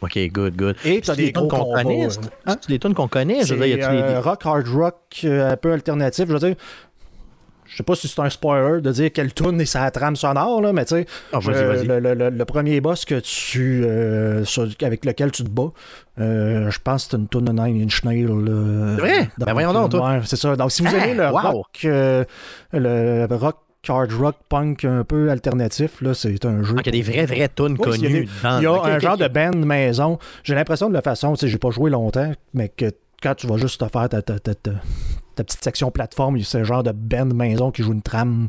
[0.00, 0.76] OK, good, good.
[0.84, 2.08] Et tu as des tunes qu'on connaît.
[2.46, 2.56] Hein?
[2.68, 3.44] des tunes qu'on connaît.
[3.44, 6.26] C'est euh, rock, hard rock, un peu alternatif.
[6.26, 6.56] Je veux dire,
[7.68, 10.60] je sais pas si c'est un spoiler de dire quelle tune est sa trame sonore,
[10.60, 14.44] là, mais tu sais, ah, le, premier boss que tu, euh,
[14.82, 15.72] avec lequel tu te bats,
[16.18, 18.26] euh, je pense que c'est une tune de Nine Inch Nails.
[18.26, 19.28] c'est vrai?
[19.38, 20.20] Ben voyons donc, toi.
[20.24, 20.56] c'est ça.
[20.56, 22.24] Donc, si vous aimez le ah, rock, euh,
[22.72, 23.56] le rock
[23.88, 26.00] hard rock punk un peu alternatif.
[26.00, 26.76] Là, c'est un jeu.
[26.80, 28.28] il y a des vraies, vraies tunes connues.
[28.42, 30.18] Il y a, un genre de band maison.
[30.42, 32.90] J'ai l'impression de la façon, tu sais, j'ai pas joué longtemps, mais que
[33.22, 34.52] quand tu vas juste te faire ta, ta, ta,
[35.36, 38.48] ta petite section plateforme, c'est le genre de band maison qui joue une trame,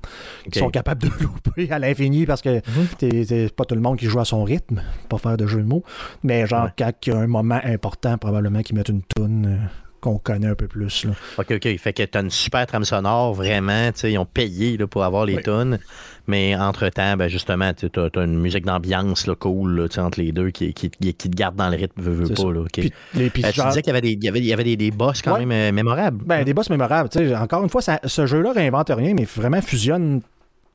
[0.52, 3.26] qui sont capables de louper à l'infini parce que mhm.
[3.26, 5.68] c'est pas tout le monde qui joue à son rythme, pas faire de jeu de
[5.68, 5.84] mots.
[6.24, 9.46] Mais genre, quand il y a un moment important, probablement qu'ils mettent une toune.
[9.46, 9.66] Euh,
[10.08, 11.06] qu'on connaît un peu plus.
[11.06, 11.12] Là.
[11.38, 11.78] OK, OK.
[11.78, 13.90] Fait que tu as une super trame sonore, vraiment.
[14.04, 15.80] Ils ont payé là, pour avoir les tonnes.
[16.28, 20.90] Mais entre-temps, ben, justement, tu as, une musique d'ambiance cool entre les deux qui, qui,
[20.90, 22.52] qui, te garde dans le rythme, veux, veux pas.
[22.52, 24.64] Là, puis, euh, tu disais qu'il y avait des, il y avait, il y avait
[24.64, 26.24] des, des boss quand même euh, mémorables.
[26.26, 27.10] Ben, des boss mémorables.
[27.36, 30.22] Encore une fois, ça, ce jeu-là réinvente rien, mais vraiment fusionne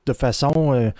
[0.07, 0.73] de façon.
[0.73, 0.91] Euh,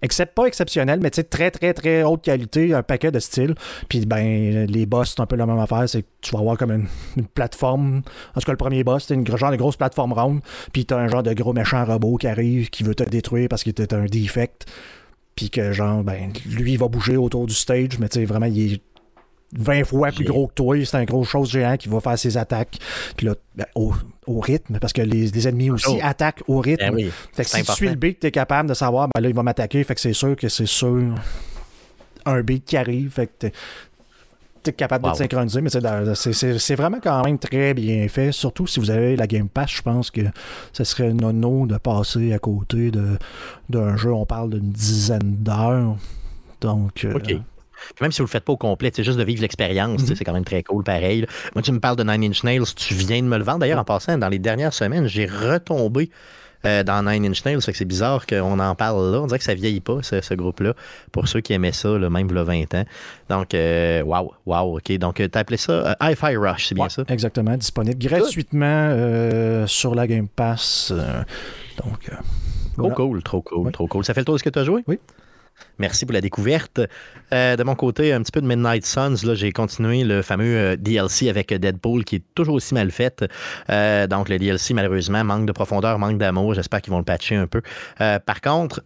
[0.00, 3.54] Except, pas exceptionnel, mais très, très, très haute qualité, un paquet de styles.
[3.88, 5.88] Puis, ben, les boss, c'est un peu la même affaire.
[5.88, 6.86] C'est que tu vas avoir comme une,
[7.34, 8.02] plateforme.
[8.34, 10.40] En tout cas, le premier boss, c'est une genre de grosse plateforme ronde.
[10.72, 13.62] Puis, t'as un genre de gros méchant robot qui arrive, qui veut te détruire parce
[13.62, 14.66] qu'il était un defect.
[15.34, 18.46] Puis que, genre, ben, lui, il va bouger autour du stage, mais tu sais, vraiment,
[18.46, 18.82] il est
[19.56, 20.76] 20 fois plus gros que toi.
[20.84, 22.78] C'est un gros chose géant qui va faire ses attaques.
[23.16, 23.92] Puis là, ben, au,
[24.40, 26.00] rythme, parce que les, ennemis aussi oh.
[26.02, 26.96] attaquent au rythme.
[26.96, 29.28] Ben fait que si tu suis le beat, tu es capable de savoir, ben là,
[29.28, 29.82] il va m'attaquer.
[29.84, 31.14] Fait que c'est sûr que c'est sûr
[32.26, 33.10] un beat qui arrive.
[33.10, 33.48] Fait que
[34.62, 38.32] tu es capable de te synchroniser, mais c'est vraiment quand même très bien fait.
[38.32, 40.20] Surtout si vous avez la Game Pass, je pense que
[40.72, 42.90] ce serait nono de passer à côté
[43.70, 44.12] d'un jeu.
[44.12, 45.96] On parle d'une dizaine d'heures.
[46.60, 47.18] Donc, euh,
[48.00, 50.16] même si vous le faites pas au complet, c'est juste de vivre l'expérience, mhm.
[50.16, 51.26] c'est quand même très cool pareil.
[51.54, 53.60] Moi, tu me parles de Nine Inch Nails, tu viens de me le vendre.
[53.60, 56.10] D'ailleurs, en passant, dans les dernières semaines, j'ai retombé
[56.64, 57.62] euh, dans Nine Inch Nails.
[57.62, 59.20] C'est bizarre qu'on en parle là.
[59.20, 60.74] On dirait que ça vieillit pas, ce, groupe-là,
[61.12, 62.84] pour ceux qui aimaient ça, même il y a 20 ans.
[63.28, 64.92] Donc, euh, waouh, waouh, OK.
[64.98, 67.04] Donc, tu as appelé ça euh, Hi-Fi Rush, c'est bien ça?
[67.08, 70.92] Exactement, disponible gratuitement sur la Game Pass.
[71.84, 72.10] donc,
[72.76, 74.04] Trop cool, trop cool, trop cool.
[74.04, 74.84] Ça fait le tour de ce que tu as joué?
[74.86, 74.98] Oui.
[75.78, 76.80] Merci pour la découverte.
[77.32, 79.24] Euh, de mon côté, un petit peu de Midnight Suns.
[79.24, 83.24] Là, j'ai continué le fameux euh, DLC avec Deadpool qui est toujours aussi mal fait.
[83.70, 86.54] Euh, donc, le DLC, malheureusement, manque de profondeur, manque d'amour.
[86.54, 87.62] J'espère qu'ils vont le patcher un peu.
[87.98, 88.82] par contre,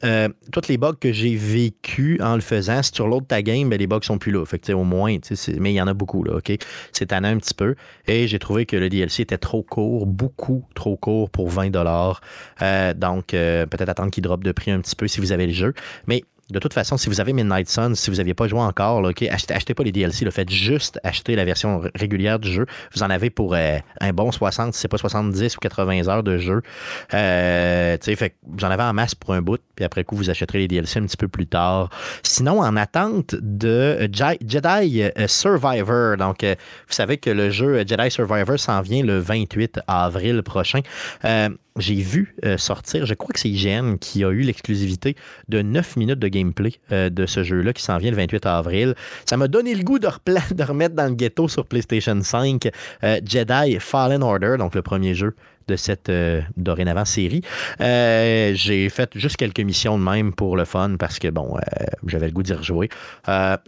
[0.53, 3.79] toutes les bugs que j'ai vécu en le faisant, si tu reloads ta game, ben,
[3.79, 4.45] les bugs sont plus là.
[4.45, 5.17] Fait au moins,
[5.59, 6.23] mais il y en a beaucoup.
[6.25, 6.53] Là, OK?
[6.93, 7.75] C'est tanné un petit peu.
[8.07, 13.29] Et j'ai trouvé que le DLC était trop court, beaucoup trop court pour 20 Donc,
[13.29, 15.75] peut-être attendre qu'il drop de prix un petit peu si vous avez le jeu.
[16.07, 19.05] Mais de toute façon, si vous avez Midnight Suns, si vous n'aviez pas joué encore,
[19.07, 22.67] achetez, achetez, pas les DLC, faites juste acheter la version régulière du jeu.
[22.95, 26.23] Vous en avez pour euh, un bon 60, si c'est pas 70 ou 80 heures
[26.23, 26.62] de jeu.
[27.15, 30.59] Euh, fait, vous en avez en masse pour un bout, puis après coup, vous achèterez
[30.59, 31.88] les DLC un petit peu plus tard.
[32.23, 38.59] Sinon, en attente de Jedi euh, Survivor, donc vous savez que le jeu Jedi Survivor
[38.59, 40.81] s'en vient le 28 avril prochain
[41.79, 45.17] j'ai vu euh, sortir, je crois que c'est IGN qui a eu l'exclusivité
[45.49, 48.95] de 9 minutes de gameplay euh, de ce jeu-là qui s'en vient le 28 avril.
[49.25, 50.09] Ça m'a donné le goût de,
[50.63, 52.69] remettre dans le ghetto sur PlayStation 5
[53.05, 55.35] euh, Jedi Fallen Order, donc le premier jeu
[55.69, 56.11] de cette
[56.57, 57.41] dorénavant série.
[57.79, 61.57] j'ai fait juste quelques missions de même pour le fun parce que bon,
[62.05, 62.89] j'avais le goût d'y rejouer.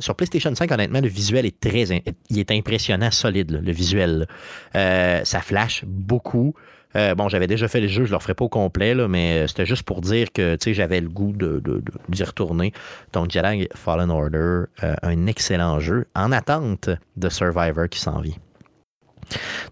[0.00, 1.84] sur PlayStation 5, honnêtement, le visuel est très,
[2.30, 4.26] il est impressionnant, solide, le visuel.
[4.74, 6.56] ça flash beaucoup.
[6.96, 9.08] Euh, bon, j'avais déjà fait les jeux, je ne le ferai pas au complet, là,
[9.08, 11.62] mais euh, c'était juste pour dire que j'avais le goût de,
[12.08, 12.72] d'y retourner.
[13.12, 18.34] Donc, Jedi Fallen Order, euh, un excellent jeu en attente de Survivor qui s'en vient.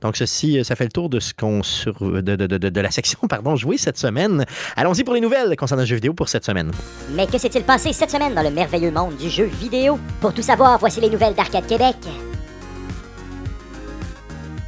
[0.01, 3.21] Donc, ceci, ça fait le tour de ce qu'on sur de, de, de, la section
[3.29, 4.45] pardon, jouée cette semaine.
[4.77, 6.73] Allons-y pour les nouvelles concernant le jeu vidéo pour cette semaine.
[7.11, 9.99] Mais que s'est-il passé cette semaine dans le merveilleux monde du jeu vidéo?
[10.21, 11.97] Pour tout savoir, voici les nouvelles d'Arcade Québec.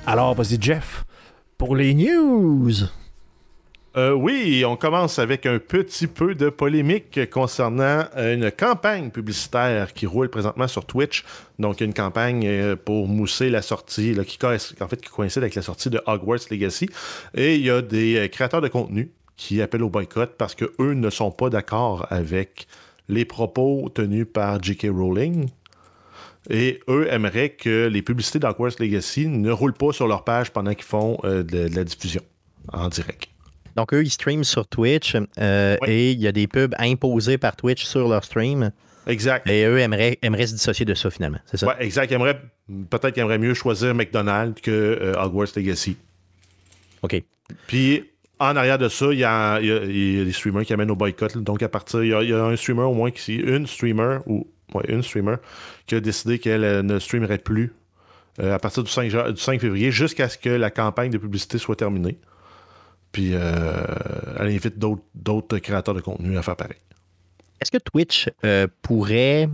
[0.07, 1.05] Alors, vas-y, Jeff
[1.65, 2.73] pour les news.
[3.97, 9.95] Euh, oui, on commence avec un petit peu de polémique concernant euh, une campagne publicitaire
[9.95, 11.25] qui roule présentement sur Twitch.
[11.59, 16.03] Donc, une campagne euh, pour mousser la sortie, qui, qui coïncide avec la sortie de
[16.05, 16.91] Hogwarts Legacy.
[17.33, 21.09] Et il y a des créateurs de contenu qui appellent au boycott parce qu'eux ne
[21.09, 22.67] sont pas d'accord avec
[23.09, 24.89] les propos tenus par J.K.
[24.91, 25.49] Rowling,
[26.51, 30.75] et eux aimeraient que les publicités d'Hogwarts Legacy ne roulent pas sur leur page pendant
[30.75, 32.23] qu'ils font de, la diffusion
[32.73, 33.29] en direct.
[33.77, 37.57] Donc, eux, ils streament sur Twitch euh, et il y a des pubs imposés par
[37.57, 38.71] Twitch sur leur stream.
[39.07, 39.49] Exact.
[39.49, 41.39] Et eux aimeraient, aimeraient se dissocier de ça, finalement.
[41.47, 41.67] C'est ça?
[41.67, 42.11] Ouais, exact.
[42.11, 45.97] peut-être qu'ils aimeraient mieux choisir McDonald's que euh, Hogwarts Legacy.
[47.03, 47.23] OK.
[47.67, 48.05] Puis,
[48.39, 51.37] en arrière de ça, il y, a, des streamers qui amènent au boycott.
[51.37, 54.47] Donc, à partir, il y, a, un streamer au moins qui, une streamer ou
[54.89, 55.37] une streamer
[55.87, 57.73] qui a décidé qu'elle euh, ne streamerait plus
[58.43, 61.77] à partir du 5, du 5 février jusqu'à ce que la campagne de publicité soit
[61.77, 62.19] terminée.
[63.15, 63.85] Puis euh,
[64.41, 64.77] elle invite
[65.15, 66.77] d'autres créateurs de contenu à faire pareil.
[67.63, 69.49] Est-ce que Twitch euh, pourrait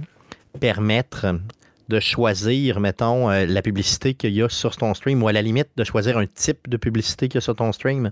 [0.59, 1.27] permettre
[1.91, 5.43] de choisir, mettons, euh, la publicité qu'il y a sur ton stream ou à la
[5.43, 8.11] limite de choisir un type de publicité qu'il y a sur ton stream?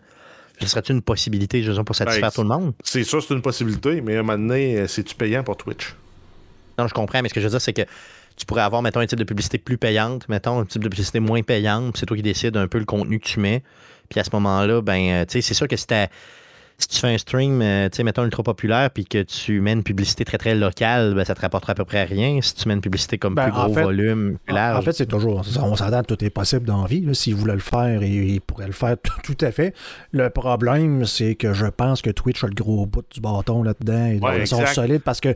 [0.60, 2.74] Ce serait une possibilité, je pour satisfaire ben, tout le monde?
[2.84, 5.94] C'est sûr, c'est une possibilité, mais à un moment donné, c'est-tu payant pour Twitch?
[6.78, 7.82] Non, je comprends, mais ce que je veux dire, c'est que
[8.36, 11.20] tu pourrais avoir, mettons, un type de publicité plus payante, mettons, un type de publicité
[11.20, 13.62] moins payante, c'est toi qui décides un peu le contenu que tu mets.
[14.08, 15.86] Puis à ce moment-là, ben, euh, tu sais, c'est sûr que si,
[16.78, 19.72] si, tu fais un stream, euh, tu sais, mettons ultra populaire, puis que tu mets
[19.72, 22.38] une publicité très très locale, ben, ça te rapportera à peu près rien.
[22.40, 24.78] Si tu mets une publicité comme ben, plus gros volume, plus large.
[24.78, 27.04] En fait, c'est toujours, on s'entend, tout est possible dans la vie.
[27.14, 29.74] S'il voulait le faire, il, pourrait le faire tout, à fait.
[30.12, 34.32] Le problème, c'est que je pense que Twitch a le gros bout du bâton là-dedans.
[34.38, 35.34] Ils sont solides parce que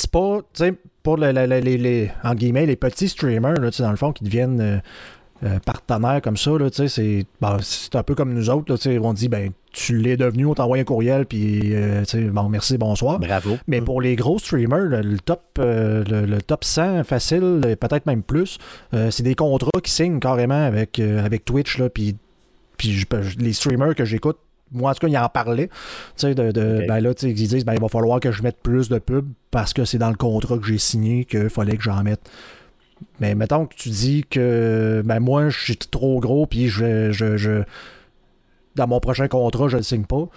[0.00, 3.96] c'est pas, tu sais, pour les, les, en guillemets, les petits streamers, là, dans le
[3.96, 4.60] fond, qui deviennent.
[4.60, 4.78] Euh,
[5.44, 6.50] euh, partenaire comme ça,
[6.88, 7.24] c'est
[7.60, 8.74] c'est un peu comme nous autres.
[8.74, 12.76] Là, on dit ben tu l'es devenu, on t'envoie un courriel, puis euh, bon, merci,
[12.76, 13.20] bonsoir.
[13.20, 13.56] Bravo.
[13.68, 18.58] Mais pour les gros streamers, le, top, le, top 100 facile, peut-être même plus,
[19.10, 21.78] c'est des contrats qui signent carrément avec, avec Twitch.
[21.78, 22.16] Là, puis,
[22.76, 23.06] puis
[23.38, 24.38] les streamers que j'écoute,
[24.72, 25.70] moi, en tout cas, ils en parlaient.
[26.22, 28.98] De, de ben là, ils disent ben, il va falloir que je mette plus de
[28.98, 32.30] pubs parce que c'est dans le contrat que j'ai signé qu'il fallait que j'en mette.
[33.20, 37.36] Mais mettons que tu dis que ben moi, je suis trop gros, puis je, je,
[37.36, 37.62] je,
[38.74, 40.28] dans mon prochain contrat, je ne le signe pas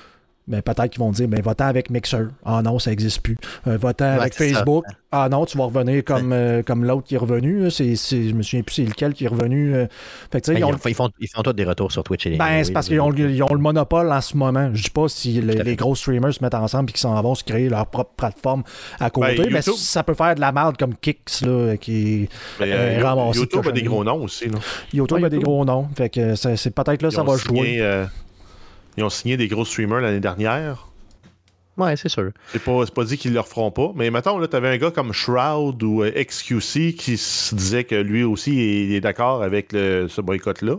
[0.48, 2.28] mais peut-être qu'ils vont dire ben, va avec Mixer.
[2.44, 3.38] Ah non, ça n'existe plus.
[3.68, 4.86] Euh, va avec Facebook.
[5.12, 7.70] Ah non, tu vas revenir comme, euh, comme l'autre qui est revenu.
[7.70, 9.76] C'est, c'est, je me souviens plus c'est lequel qui est revenu.
[9.76, 9.88] Euh.
[10.32, 10.72] Fait ben, ils, ont...
[10.86, 13.10] ils, font, ils font tous des retours sur Twitch et Ben, c'est parce qu'ils ont,
[13.10, 14.72] le monopole en ce moment.
[14.74, 17.44] Je dis pas si les, gros streamers se mettent ensemble et qu'ils s'en vont se
[17.44, 18.64] créer leur propre plateforme
[19.00, 19.38] à côté.
[19.38, 22.28] Ben, mais ça peut faire de la merde comme Kicks là, qui
[22.60, 24.48] ben, euh, YouTube a des gros noms aussi.
[24.48, 24.60] Là.
[24.94, 25.88] YouTube a des gros noms.
[25.96, 28.08] Fait que c'est, peut-être là ça va jouer.
[28.98, 30.88] Ils ont signé des gros streamers l'année dernière.
[31.78, 32.32] Ouais, c'est sûr.
[32.52, 33.92] C'est pas, pas dit qu'ils le referont pas.
[33.96, 37.96] Mais mettons, là, t'avais un gars comme Shroud ou euh, XQC qui se disait que
[37.96, 40.76] lui aussi est, est d'accord avec le, ce boycott-là.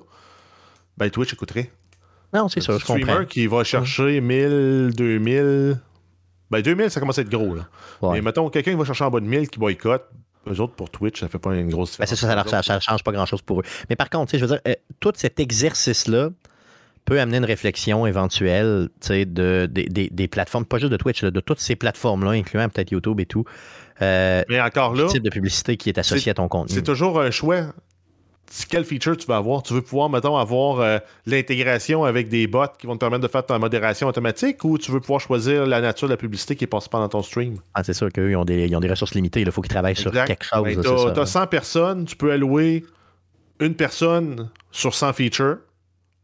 [0.99, 1.71] Ben, Twitch écouterait.
[2.33, 3.03] Non, c'est sûr, je comprends.
[3.03, 5.81] streamer qui va chercher 1000, 2000.
[6.51, 7.69] Ben, 2000, ça commence à être gros, là.
[8.13, 10.07] Mais mettons, quelqu'un qui va chercher en bas de 1000 qui boycotte,
[10.49, 12.11] eux autres, pour Twitch, ça fait pas une grosse différence.
[12.11, 13.65] Ben, c'est ça, ça, change pas grand-chose pour eux.
[13.89, 16.31] Mais par contre, je veux dire, euh, tout cet exercice-là,
[17.05, 21.77] peut amener une réflexion éventuelle de, des plateformes, pas juste de Twitch, de toutes ces
[21.77, 23.45] plateformes-là, incluant peut-être YouTube et tout.
[24.01, 25.07] Euh, Mais encore là.
[25.07, 26.75] type de publicité qui est associé à ton contenu.
[26.75, 27.67] C'est toujours un choix.
[28.69, 29.63] Quel feature tu vas avoir?
[29.63, 33.29] Tu veux pouvoir, mettons, avoir euh, l'intégration avec des bots qui vont te permettre de
[33.29, 36.65] faire ta modération automatique ou tu veux pouvoir choisir la nature de la publicité qui
[36.65, 37.57] est passée pendant ton stream?
[37.73, 39.41] Ah, c'est sûr qu'eux, des, ils ont des ressources limitées.
[39.41, 41.13] Il faut qu'ils travaillent sur quelque chose.
[41.15, 42.85] tu as, 100 personnes, tu peux allouer
[43.59, 45.59] une personne sur 100 features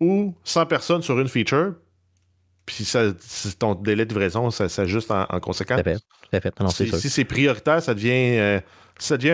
[0.00, 1.74] ou 100 personnes sur une feature,
[2.66, 3.12] puis ça,
[3.58, 5.80] ton délai de livraison ça s'ajuste en, en, conséquence.
[6.70, 8.60] si, c'est prioritaire, ça devient, euh,
[8.98, 9.30] ça devient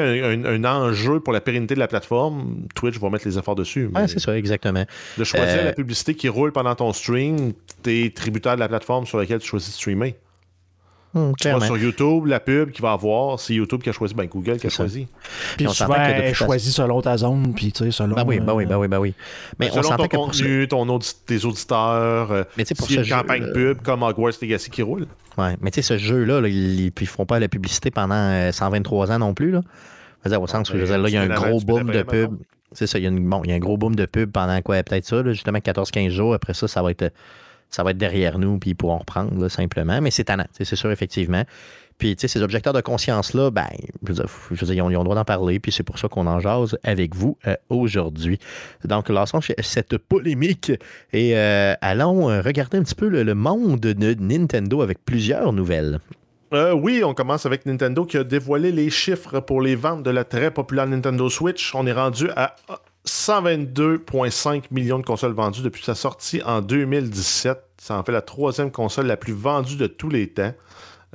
[0.46, 2.66] un, enjeu pour la pérennité de la plateforme.
[2.74, 3.90] Twitch va mettre les efforts dessus.
[3.92, 4.84] Oui, c'est ça, exactement.
[5.18, 8.68] De choisir euh, la publicité qui roule pendant ton stream, tu es tributaire de la
[8.68, 10.16] plateforme sur laquelle tu choisis de streamer.
[11.14, 14.56] Hmm, sur YouTube, la pub qu'il va avoir, c'est YouTube qui a choisi, ben Google
[14.56, 15.06] qui a choisi.
[15.56, 18.16] Puis on souvent, elle choisit selon ta zone, puis tu sais, selon...
[18.16, 19.14] Ben oui, ben oui, ben oui, ben oui.
[19.60, 23.80] Mais ben, selon ton contenu, ton tes auditeurs, euh, mais pour si une campagne pub
[23.82, 25.06] comme Hogwarts Legacy qui roule.
[25.38, 29.14] Ouais, mais tu sais, ce jeu-là, ils ne feront pas la publicité pendant 123 euh,
[29.14, 29.60] ans non plus, là.
[30.40, 32.38] au sens où, là, il y a un gros boom de pub.
[32.72, 34.60] C'est ça, il y, a bon, il y a un gros boom de pub pendant
[34.62, 36.34] quoi, peut-être ça, justement 14-15 jours.
[36.34, 37.12] Après ça, ça va être
[37.74, 40.00] ça va être derrière nous, puis ils pourront reprendre simplement.
[40.00, 41.42] Mais c'est tannant, c'est sûr, effectivement.
[41.98, 43.66] Puis, tu sais, ces objecteurs de conscience-là, ben,
[44.02, 46.26] je veux dire, je ils, ont, le droit d'en parler, puis c'est pour ça qu'on
[46.26, 48.38] en jase avec vous euh, aujourd'hui.
[48.84, 50.72] Donc, lançons cette polémique
[51.12, 55.98] et euh, allons euh, regarder un petit peu le, monde de Nintendo avec plusieurs nouvelles.
[56.52, 60.22] Oui, on commence avec Nintendo qui a dévoilé les chiffres pour les ventes de la
[60.22, 61.74] très populaire Nintendo Switch.
[61.74, 62.54] On est rendu à
[63.06, 67.58] 122,5 millions de consoles vendues depuis sa sortie en 2017.
[67.78, 70.52] Ça en fait la troisième console la plus vendue de tous les temps.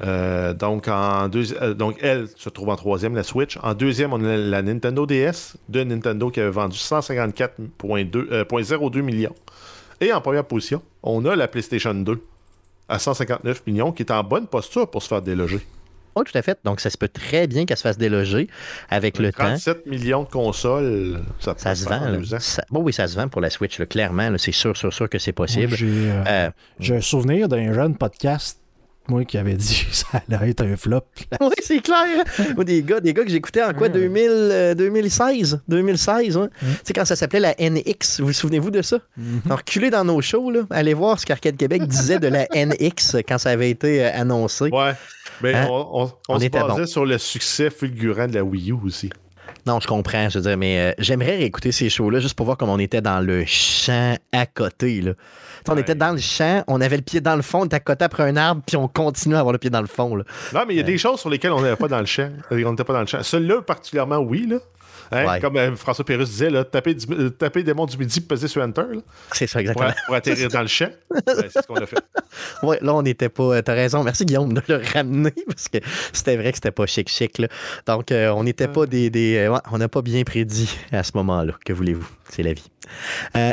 [0.02, 3.58] Euh, euh, donc, elle se trouve en troisième, la Switch.
[3.62, 9.36] En deuxième, on a la Nintendo DS de Nintendo qui avait vendu 154,02 millions.
[10.00, 12.18] Et en première position, on a la PlayStation 2
[12.88, 15.60] à 159 millions, qui est en bonne posture pour se faire déloger.
[16.16, 16.60] Oui, tout à fait.
[16.64, 18.48] Donc, ça se peut très bien qu'elle se fasse déloger
[18.90, 19.90] avec le 37 temps.
[19.90, 22.20] millions de consoles, ça, ça se vend.
[22.72, 24.32] bon, oui, ça se vend pour la Switch, clairement.
[24.38, 25.76] C'est sûr, sûr, sûr que c'est possible.
[25.82, 28.60] Euh, euh, j'ai un souvenir d'un jeune podcast
[29.10, 31.02] moi qui avait dit que ça allait être un flop.
[31.42, 32.24] oui, c'est clair.
[32.60, 35.62] des gars, des gars que j'écoutais en quoi, 2000, 2016?
[35.68, 36.48] 2016, ouais.
[36.60, 39.00] Tu sais, quand ça s'appelait la NX, vous vous souvenez-vous de ça?
[39.18, 39.40] Mm
[39.92, 43.50] dans nos shows, là, allez voir ce qu'Arcade Québec disait de la NX quand ça
[43.50, 44.66] avait été euh, annoncé.
[44.66, 44.94] Ouais.
[45.42, 45.68] Mais hein?
[45.70, 49.10] on, on, se basait sur le succès fulgurant de la Wii U aussi.
[49.66, 52.58] Non, je comprends, je veux dire, mais euh, j'aimerais réécouter ces shows-là juste pour voir
[52.58, 55.14] comment on était dans le champ à côté, là.
[55.68, 57.80] On était dans le champ, on avait le pied dans le fond, on était à
[57.80, 60.16] côté après un arbre, puis on continuait à avoir le pied dans le fond.
[60.16, 60.24] Là.
[60.54, 62.30] Non, mais il y a des choses sur lesquelles on n'était pas dans le champ.
[62.50, 63.22] On n'était pas dans le champ.
[63.22, 64.48] Celui-là, particulièrement, oui.
[64.48, 64.58] Là.
[65.12, 68.48] Hein, comme euh, François Pérus disait, là, taper, euh, taper des monts du midi peser
[68.48, 68.84] sur Enter.
[69.32, 69.92] C'est ça, exactement.
[70.06, 70.90] Pour, atterrir dans le champ.
[71.28, 71.98] c'est ce qu'on a fait.
[72.62, 73.56] Oui, là, on n'était pas.
[73.56, 74.04] Euh, t'as raison.
[74.04, 75.80] Merci, Guillaume, de le ramener parce que
[76.14, 77.42] c'était vrai que c'était pas chic-chic.
[77.88, 79.10] Donc, on n'était pas des.
[79.10, 81.54] des on n'a pas bien prédit à ce moment-là.
[81.66, 82.08] Que voulez-vous?
[82.30, 82.70] C'est la vie.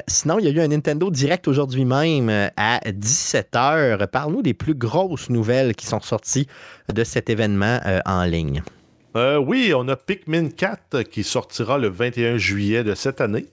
[0.07, 4.07] sinon, il y a eu un Nintendo Direct aujourd'hui même à 17h.
[4.09, 6.47] Parle-nous des plus grosses nouvelles qui sont sorties
[6.93, 8.63] de cet événement en ligne.
[9.17, 13.47] Euh, oui, on a Pikmin 4 qui sortira le 21 juillet de cette année.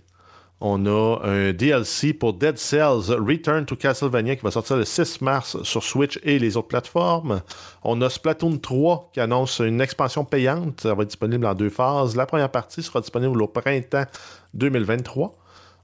[0.59, 5.21] On a un DLC pour Dead Cells Return to Castlevania qui va sortir le 6
[5.21, 7.41] mars sur Switch et les autres plateformes.
[7.85, 10.81] On a Splatoon 3 qui annonce une expansion payante.
[10.81, 12.17] Ça va être disponible en deux phases.
[12.17, 14.05] La première partie sera disponible au printemps
[14.55, 15.33] 2023.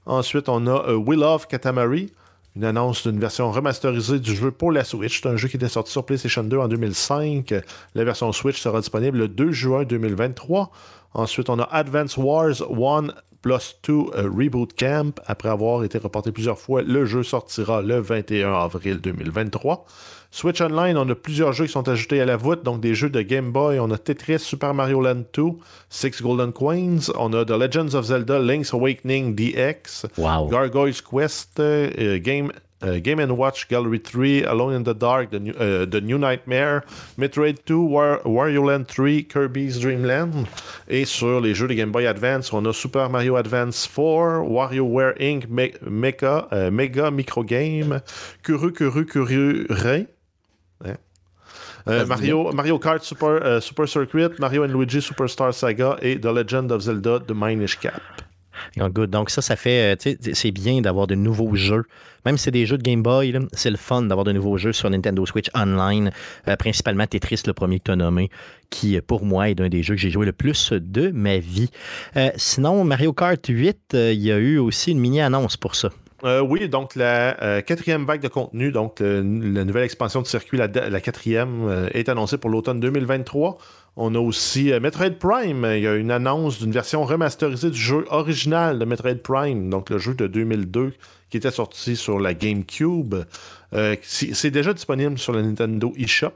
[0.04, 2.12] Ensuite, on a euh, Will of Katamari
[2.56, 5.20] une annonce d'une version remasterisée du jeu pour la Switch.
[5.22, 7.54] C'est un jeu qui était sorti sur PlayStation 2 en 2005.
[7.94, 10.70] La version Switch sera disponible le 2 juin 2023.
[11.14, 13.08] Ensuite, on a Advance Wars 1
[13.42, 15.20] plus 2 euh, Reboot Camp.
[15.26, 19.86] Après avoir été reporté plusieurs fois, le jeu sortira le 21 avril 2023.
[20.32, 23.10] Switch Online, on a plusieurs jeux qui sont ajoutés à la voûte, donc des jeux
[23.10, 23.80] de Game Boy.
[23.80, 25.42] On a Tetris, Super Mario Land 2,
[25.88, 27.10] Six Golden Coins.
[27.18, 30.06] On a The Legends of Zelda, Link's Awakening DX,
[30.48, 35.54] Gargoyle's Quest, euh, Game Game & Watch Gallery 3, Alone in the Dark, The New,
[35.60, 36.84] euh, the New Nightmare,
[37.18, 37.78] Metroid 2,
[38.24, 40.46] Wario Land 3, Kirby's Dream Land.
[40.88, 45.14] Et sur les jeux de Game Boy Advance, on a Super Mario Advance 4, WarioWare
[45.20, 45.48] Inc.,
[45.82, 48.00] Mega, Mega Micro Game,
[48.42, 50.06] Kuru Kuru Kuru Ray,
[51.88, 56.70] euh, Mario, Mario Kart Super, euh, Super Circuit, Mario Luigi Superstar Saga et The Legend
[56.72, 58.00] of Zelda The Minish Cap.
[58.76, 61.84] Donc ça, ça fait, euh, c'est bien d'avoir de nouveaux jeux.
[62.26, 64.72] Même si c'est des jeux de Game Boy, c'est le fun d'avoir de nouveaux jeux
[64.72, 66.10] sur Nintendo Switch Online,
[66.58, 68.28] principalement Tetris, le premier que tu as nommé,
[68.68, 71.70] qui pour moi est un des jeux que j'ai joué le plus de ma vie.
[72.36, 75.88] sinon, Mario Kart 8, il y a eu aussi une mini-annonce pour ça.
[76.24, 80.58] Euh, oui, donc la euh, quatrième vague de contenu, donc la nouvelle expansion de circuit,
[80.58, 83.58] la, quatrième, euh, est annoncée pour l'automne 2023.
[83.96, 85.66] On a aussi Metroid Prime.
[85.76, 89.90] Il y a une annonce d'une version remasterisée du jeu original de Metroid Prime, donc
[89.90, 90.92] le jeu de 2002
[91.28, 93.14] qui était sorti sur la GameCube.
[94.02, 96.32] C'est déjà disponible sur la Nintendo eShop.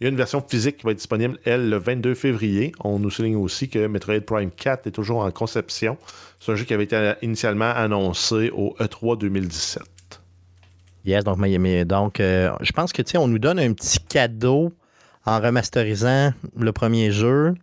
[0.00, 2.72] Il y a une version physique qui va être disponible, elle, le 22 février.
[2.80, 5.96] On nous souligne aussi que Metroid Prime 4 est toujours en conception.
[6.40, 9.82] C'est un jeu qui avait été initialement annoncé au E3 2017.
[11.04, 11.38] Yes, donc,
[11.86, 14.72] donc euh, je pense que on nous donne un petit cadeau
[15.26, 17.54] en remasterisant le premier jeu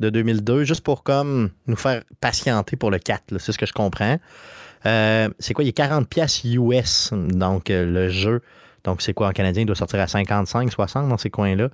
[0.00, 3.38] de 2002, juste pour comme nous faire patienter pour le 4.
[3.38, 4.18] C'est ce que je comprends.
[4.84, 5.64] Euh, c'est quoi?
[5.64, 8.42] Il y a 40 pièces US, donc euh, le jeu
[8.86, 9.62] donc, c'est quoi en canadien?
[9.64, 11.68] Il doit sortir à 55, 60 dans ces coins-là.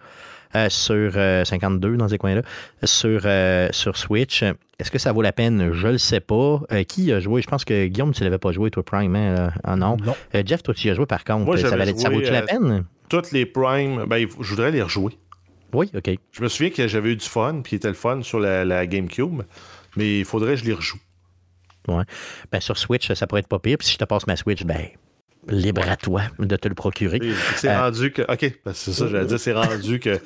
[0.55, 2.43] Euh, sur 52 euh, dans ces coins-là.
[2.85, 4.43] Sur, euh, sur Switch.
[4.79, 5.73] Est-ce que ça vaut la peine?
[5.73, 6.61] Je le sais pas.
[6.89, 7.43] qui a joué?
[7.43, 9.51] Je pense que Guillaume, tu l'avais pas joué, toi, Prime, hein?
[9.63, 9.97] Ah, non.
[10.45, 11.57] Jeff, toi, tu y as joué par contre.
[11.59, 12.85] ça, valait, ça vaut la peine?
[13.13, 15.13] Toutes les Prime, ben, je voudrais les rejouer.
[15.75, 16.13] Oui, OK.
[16.33, 18.87] Je me souviens que j'avais eu du fun, puis il était le fun sur la,
[18.87, 19.43] GameCube,
[19.97, 20.97] mais il faudrait que je les rejoue.
[21.89, 22.05] Ouais.
[22.51, 23.77] Ben, sur Switch, ça pourrait être pas pire.
[23.77, 24.87] Puis si je te passe ma Switch, ben,
[25.47, 27.21] libre à toi de te le procurer.
[27.57, 28.23] C'est euh, rendu que.
[28.23, 30.19] OK, c'est ça, j'allais dire, c'est rendu que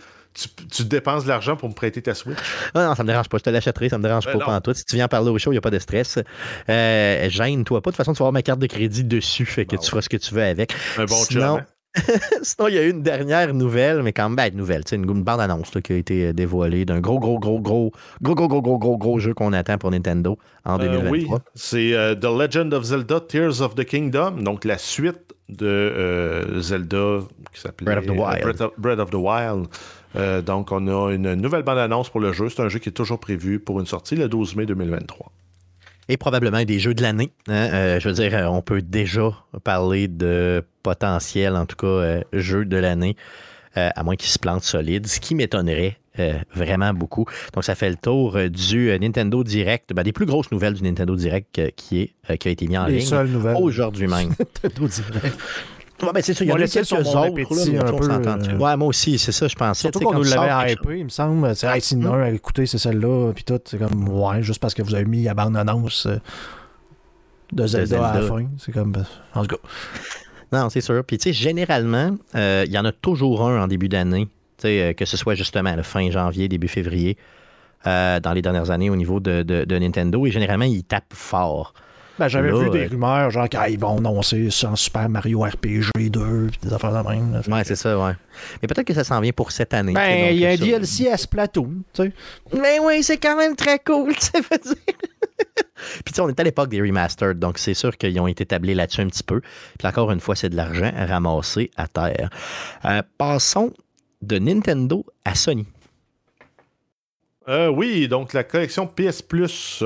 [0.70, 2.38] tu, dépenses de l'argent pour me prêter ta Switch?
[2.72, 3.38] Non, non, ça me dérange pas.
[3.38, 4.60] Je te l'achèterai, ça me dérange ben pas pas.
[4.60, 6.20] Toi, si tu viens parler au show, il n'y a pas de stress.
[6.68, 7.90] Euh, Gêne-toi pas.
[7.90, 9.90] De toute façon, tu vas avoir ma carte de crédit dessus, fait que ben tu
[9.90, 10.72] feras ce que tu veux avec.
[10.98, 11.66] Un bon Sinon, hein?
[12.42, 15.22] Sinon, il y a eu une dernière nouvelle, mais quand même, ben, nouvelle, une, une
[15.22, 17.92] bande-annonce qui a été euh, dévoilée d'un gros, gros, gros, gros,
[18.22, 21.06] gros, gros, gros, gros, gros, gros jeu qu'on attend pour Nintendo en 2023.
[21.06, 25.34] Euh, oui, c'est euh, The Legend of Zelda Tears of the Kingdom, donc la suite
[25.48, 27.20] de Zelda
[27.52, 28.72] qui s'appelait Breath of the Wild.
[28.78, 30.44] Breath of, the Wild.
[30.44, 32.48] donc, on a une nouvelle bande-annonce pour le jeu.
[32.48, 35.30] C'est un jeu qui est toujours prévu pour une sortie le 12 mai 2023
[36.08, 37.32] et probablement des jeux de l'année.
[37.48, 37.68] Hein.
[37.72, 39.30] Euh, je veux dire, on peut déjà
[39.64, 43.16] parler de potentiel, en tout cas, euh, jeu de l'année,
[43.76, 45.98] euh, à moins qu'il se plante solide, ce qui m'étonnerait
[46.54, 47.26] vraiment beaucoup.
[47.52, 51.14] Donc, ça fait le tour du Nintendo Direct, ben, des plus grosses nouvelles du Nintendo
[51.14, 54.30] Direct qui, est, qui a été mis en Les ligne aujourd'hui même.
[54.64, 55.36] Nintendo Direct.
[56.02, 57.14] Ouais, ben c'est ça, il y en a quelques autres.
[57.14, 58.58] Là, euh...
[58.58, 59.80] Ouais, moi aussi, c'est ça, je pensais.
[59.80, 61.56] Surtout qu'on nous l'avait hypé, il me semble.
[61.56, 62.34] C'est hey, si mm.
[62.34, 63.58] écoutez, c'est celle-là, puis tout.
[63.64, 66.18] C'est comme, ouais, juste parce que vous avez mis la bande-annonce euh,
[67.52, 68.44] de Zelda, à la fin.
[68.58, 68.92] C'est comme,
[69.34, 69.62] en tout cas.
[70.52, 71.02] Non, c'est sûr.
[71.04, 74.28] Puis, tu sais, généralement, euh, il y en a toujours un en début d'année,
[74.62, 77.16] que ce soit justement la fin janvier, début février,
[77.84, 80.24] dans les dernières années au niveau de, Nintendo.
[80.24, 81.74] Et généralement, ils tapent fort.
[82.18, 86.46] Ben, j'avais vu des rumeurs, genre qu'ils vont annoncer ça en Super Mario RPG 2,
[86.50, 87.42] puis des affaires de même.
[87.48, 88.12] Ouais, c'est ça, ouais.
[88.62, 89.92] Mais peut-être que ça s'en vient pour cette année.
[89.92, 92.12] Ben, il y a un DLC à Splatoon, tu sais.
[92.56, 94.94] Mais oui, c'est quand même très cool, ça veut dire.
[96.04, 98.44] Puis tu sais, on est à l'époque des remastered, donc c'est sûr qu'ils ont été
[98.44, 99.40] établis là-dessus un petit peu.
[99.78, 102.30] Puis encore une fois, c'est de l'argent ramassé à terre.
[102.84, 103.72] Euh, passons
[104.22, 105.66] de Nintendo à Sony.
[107.48, 109.82] Euh, oui, donc la collection PS Plus,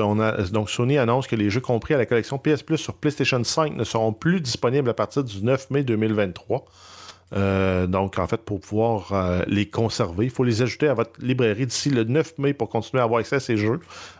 [0.51, 3.75] donc Sony annonce que les jeux compris à la collection PS Plus sur PlayStation 5
[3.75, 6.65] ne seront plus disponibles à partir du 9 mai 2023.
[7.33, 11.11] Euh, donc, en fait, pour pouvoir euh, les conserver, il faut les ajouter à votre
[11.21, 13.79] librairie d'ici le 9 mai pour continuer à avoir accès à ces jeux.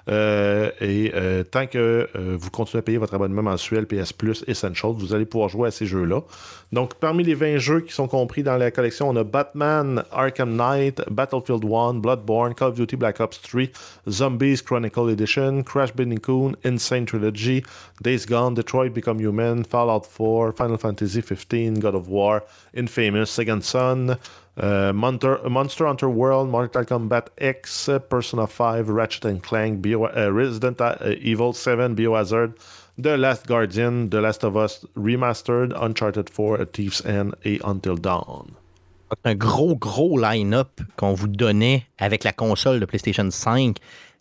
[0.10, 1.12] Euh, et
[1.52, 5.50] tant que vous continuez à payer votre abonnement mensuel PS Plus Essential, vous allez pouvoir
[5.50, 6.22] jouer à ces jeux-là.
[6.72, 10.56] Donc, parmi les 20 jeux qui sont compris dans la collection, on a Batman, Arkham
[10.56, 13.64] Knight, Battlefield 1, Bloodborne, Call of Duty Black Ops 3,
[14.10, 17.64] Zombies Chronicle Edition, Crash Bandicoot, Insane Trilogy,
[18.02, 22.44] Days Gone, Detroit Become Human, Fallout 4, Final Fantasy 15, God of War,
[22.74, 24.16] Infinity Famous, Second Son,
[24.58, 30.80] uh, Monster, Hunter World, Mortal Kombat X, Persona 5, Ratchet and Clank, Bio, uh, Resident
[30.80, 32.54] uh, Evil 7, Biohazard,
[33.00, 37.96] The Last Guardian, The Last of Us Remastered, Uncharted 4, A Thief's End et Until
[37.96, 38.52] Dawn.
[39.26, 43.78] Un gros, gros line-up qu'on vous donnait avec la console de PlayStation 5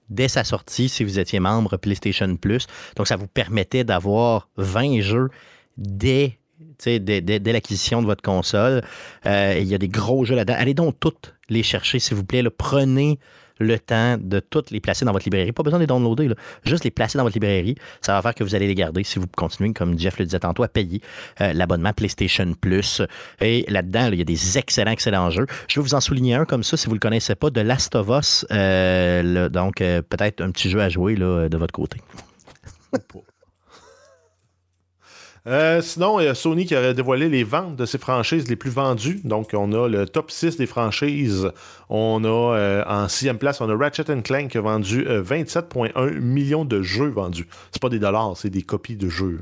[0.09, 2.67] dès sa sortie si vous étiez membre PlayStation Plus.
[2.97, 5.29] Donc, ça vous permettait d'avoir 20 jeux
[5.77, 6.40] dès
[6.85, 8.83] dès, l'acquisition de votre console.
[9.27, 10.57] Euh, il y a des gros jeux là-dedans.
[10.59, 12.43] Allez donc toutes les chercher, s'il vous plaît.
[12.51, 13.19] Prenez
[13.59, 15.53] le temps de toutes les placer dans votre librairie.
[15.53, 16.35] Pas besoin de les downloader,
[16.65, 17.77] juste les placer dans votre librairie.
[18.01, 20.41] Ça va faire que vous allez les garder si vous continuez, comme Jeff le disait
[20.41, 21.03] tantôt, à payer
[21.41, 23.03] euh, l'abonnement PlayStation Plus.
[23.41, 25.47] Et là-dedans, il y a des excellents, excellents jeux.
[25.69, 27.61] Je vais vous en souligner un comme ça, si vous ne le connaissez pas, de
[27.61, 28.47] Last of Us.
[28.51, 31.99] Euh, donc, peut-être un petit jeu à jouer là, de votre côté.
[35.47, 38.57] Euh, sinon, il y a Sony qui aurait dévoilé les ventes de ses franchises les
[38.57, 39.21] plus vendues.
[39.25, 41.51] Donc, on a le top 6 des franchises.
[41.89, 46.21] On a euh, en sixième place, on a Ratchet Clank qui a vendu 27,1 euh,
[46.21, 47.49] millions de jeux vendus.
[47.73, 49.41] C'est pas des dollars, c'est des copies de jeux.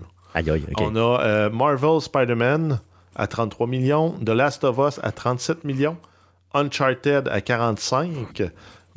[0.78, 2.80] On a Marvel Spider-Man
[3.16, 5.96] à 33 millions, The Last of Us à 37 millions,
[6.54, 8.42] Uncharted à 45,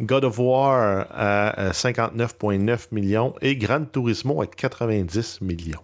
[0.02, 5.82] God of War à 59,9 millions et Gran Turismo à 90 millions.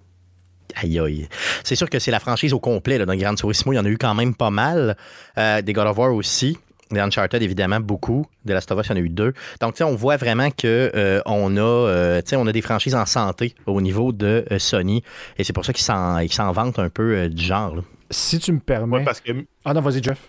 [0.75, 1.27] Aïe aïe.
[1.63, 2.97] C'est sûr que c'est la franchise au complet.
[2.97, 4.97] Là, dans Gran Turismo, il y en a eu quand même pas mal.
[5.37, 6.57] Euh, des God of War aussi.
[6.91, 8.25] Des Uncharted, évidemment, beaucoup.
[8.45, 9.33] De Last of Us, il y en a eu deux.
[9.59, 13.55] Donc, on voit vraiment qu'on euh, on a, euh, on a des franchises en santé
[13.65, 15.03] au niveau de Sony.
[15.37, 17.75] Et c'est pour ça qu'ils s'en vantent un peu du genre.
[18.09, 19.03] Si tu me permets.
[19.03, 19.31] parce que...
[19.65, 20.19] Ah non, vas-y, Jeff.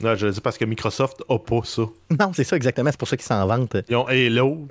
[0.00, 1.82] Non, je dis parce que Microsoft n'a pas ça.
[2.18, 2.90] Non, c'est ça, exactement.
[2.90, 3.76] C'est pour ça qu'ils s'en vantent.
[3.88, 4.68] Ils ont Halo,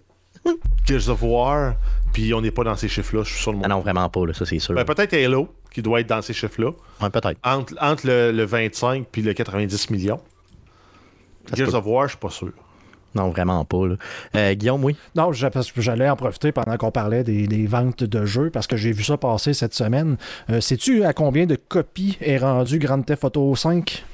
[0.85, 1.75] Gears of War,
[2.13, 3.61] puis on n'est pas dans ces chiffres-là, je suis monde.
[3.65, 4.73] Ah non, vraiment pas, là, ça c'est sûr.
[4.73, 6.71] Ben, peut-être Halo, qui doit être dans ces chiffres-là.
[7.01, 7.39] Ouais, peut-être.
[7.43, 10.19] Entre, entre le, 25 puis le 90 millions.
[11.53, 12.51] Gears of War, je suis pas sûr.
[13.15, 13.83] Non, vraiment pas.
[14.35, 14.95] Euh, Guillaume, oui?
[15.15, 19.03] Non, j'allais en profiter pendant qu'on parlait des, ventes de jeux, parce que j'ai vu
[19.03, 20.17] ça passer cette semaine.
[20.49, 24.05] Euh, sais-tu à combien de copies est rendu Grand Theft Auto 5?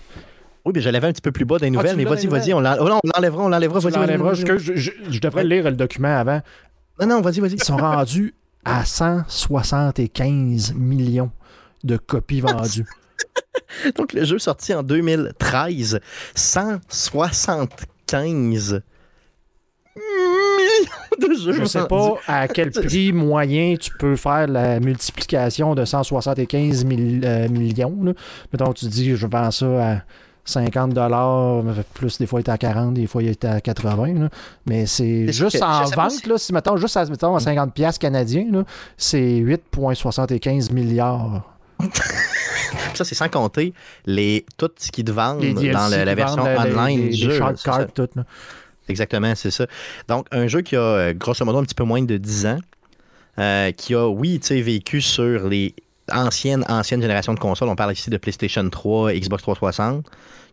[0.66, 2.28] Oui, mais je l'avais un petit peu plus bas dans les ah, nouvelles, mais vas-y,
[2.28, 4.59] vas-y, on l'enlèvera, on l'enlèvera, vas-y.
[4.59, 6.41] Je, je, devrais lire le document avant.
[6.99, 7.55] Non, non, vas-y, vas-y.
[7.55, 8.34] Ils sont rendus
[8.64, 11.32] à 175 millions
[11.84, 12.86] de copies vendues.
[13.97, 15.99] Donc, le jeu sorti en 2013,
[16.36, 17.68] 175
[18.05, 18.82] 315
[19.95, 21.53] millions de jeux.
[21.53, 27.49] Je sais pas à quel prix moyen tu peux faire la multiplication de 175 euh,
[27.49, 27.97] millions.
[28.03, 28.14] Là.
[28.51, 30.01] Mettons, tu dis, je vends ça à
[30.46, 31.64] 50 dollars,
[31.94, 34.30] plus des fois il est à 40, des fois il est à 80.
[34.66, 38.66] Mais c'est juste en vente, là, si mettons juste à, mettons, à 50 pièces canadiens,
[38.98, 41.50] c'est 8,75 milliards.
[42.94, 43.74] ça, c'est sans compter
[44.06, 47.39] les, tout ce qui te vendent dans la, version online du jeu.
[47.94, 48.10] tout,
[48.89, 49.66] Exactement, c'est ça.
[50.10, 52.60] Donc, un jeu qui a euh, grosso modo un petit peu moins de 10 ans,
[53.39, 55.74] euh, qui a, oui, vécu sur les
[56.12, 57.70] anciennes, anciennes générations de consoles.
[57.70, 60.06] On parle ici de PlayStation 3, Xbox 360,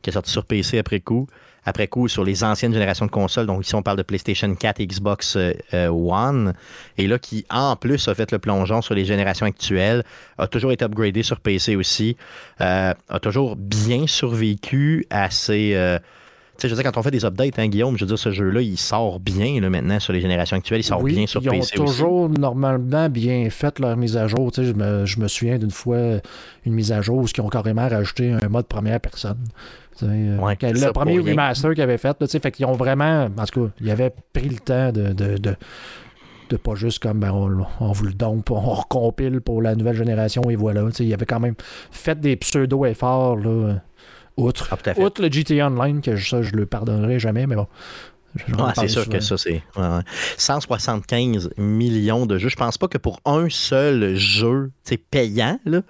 [0.02, 1.26] qui est sorti sur PC après coup.
[1.66, 3.46] Après coup, sur les anciennes générations de consoles.
[3.46, 6.54] Donc ici, on parle de PlayStation 4 et Xbox euh, One.
[6.96, 10.02] Et là, qui en plus a fait le plongeon sur les générations actuelles,
[10.38, 12.16] a toujours été upgradé sur PC aussi,
[12.58, 15.98] a toujours bien survécu à ces
[16.60, 18.30] sais, je veux dire, quand on fait des updates, hein, Guillaume, je veux dire, ce
[18.30, 20.80] jeu-là, il sort bien là, maintenant sur les générations actuelles.
[20.80, 21.72] Il sort bien sur PC aussi.
[21.74, 24.52] Ils ont toujours normalement bien fait leur mise à jour.
[24.52, 26.20] Tu sais, je, me, je me souviens d'une fois
[26.64, 29.38] une mise à jour où ils ont carrément rajouté un mode première personne.
[30.02, 32.16] Euh, le premier remaster qu'ils avaient fait,
[32.52, 36.74] qu'ils ont vraiment, en tout cas, ils avaient pris le temps de, de, de pas
[36.74, 40.56] juste comme ben, on, on, vous le donne, on recompile pour la nouvelle génération et
[40.56, 40.82] voilà.
[40.98, 41.54] Ils avaient quand même
[41.90, 43.76] fait des pseudo-efforts là,
[44.36, 44.76] Outre, ah,
[45.18, 47.66] le GTA Online, que ça, je le pardonnerai jamais, mais bon.
[48.74, 49.62] c'est sûr que ça, c'est.
[50.36, 52.48] 175 millions de jeux.
[52.48, 54.70] Je pense pas que pour un seul jeu
[55.10, 55.82] payant, là,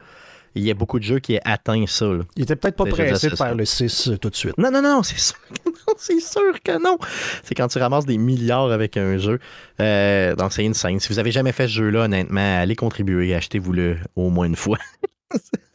[0.55, 2.07] il y a beaucoup de jeux qui atteignent ça.
[2.37, 4.59] Il était peut-être pas pressé de faire le 6 euh, tout de suite.
[4.59, 5.95] Non, non, non, c'est sûr que non.
[5.97, 6.99] C'est sûr que non.
[7.45, 9.39] C'est quand tu ramasses des milliards avec un jeu.
[9.81, 10.99] Euh, donc, c'est insane.
[10.99, 13.35] Si vous avez jamais fait ce jeu-là, honnêtement, allez contribuer.
[13.35, 14.79] Achetez-vous-le au moins une fois.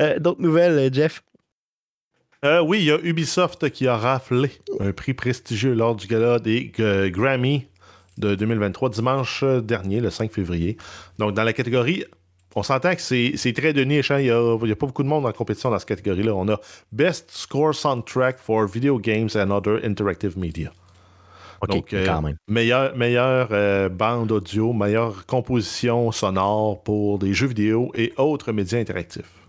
[0.00, 1.22] euh, D'autres nouvelles, Jeff?
[2.44, 6.38] Euh, oui, il y a Ubisoft qui a raflé un prix prestigieux lors du gala
[6.38, 7.66] des euh, Grammy
[8.18, 10.76] de 2023, dimanche dernier, le 5 février.
[11.18, 12.04] Donc, dans la catégorie,
[12.54, 14.10] on s'entend que c'est très de niche.
[14.10, 14.20] Hein.
[14.20, 14.30] Il n'y
[14.72, 16.34] a, pas beaucoup de monde en compétition dans cette catégorie-là.
[16.34, 16.58] On a
[16.92, 20.70] Best Score Soundtrack for Video Games and Other Interactive Media.
[21.68, 22.36] Donc, euh, quand même.
[22.48, 29.45] meilleure, meilleure bande audio, meilleure composition sonore pour des jeux vidéo et autres médias interactifs.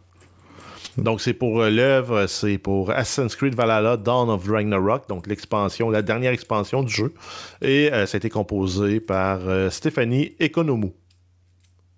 [0.97, 5.89] Donc, c'est pour euh, l'œuvre, c'est pour Assassin's Creed Valhalla, Dawn of Ragnarok, donc l'expansion,
[5.89, 7.13] la dernière expansion du jeu.
[7.61, 10.93] Et euh, ça a été composé par euh, Stéphanie Economou.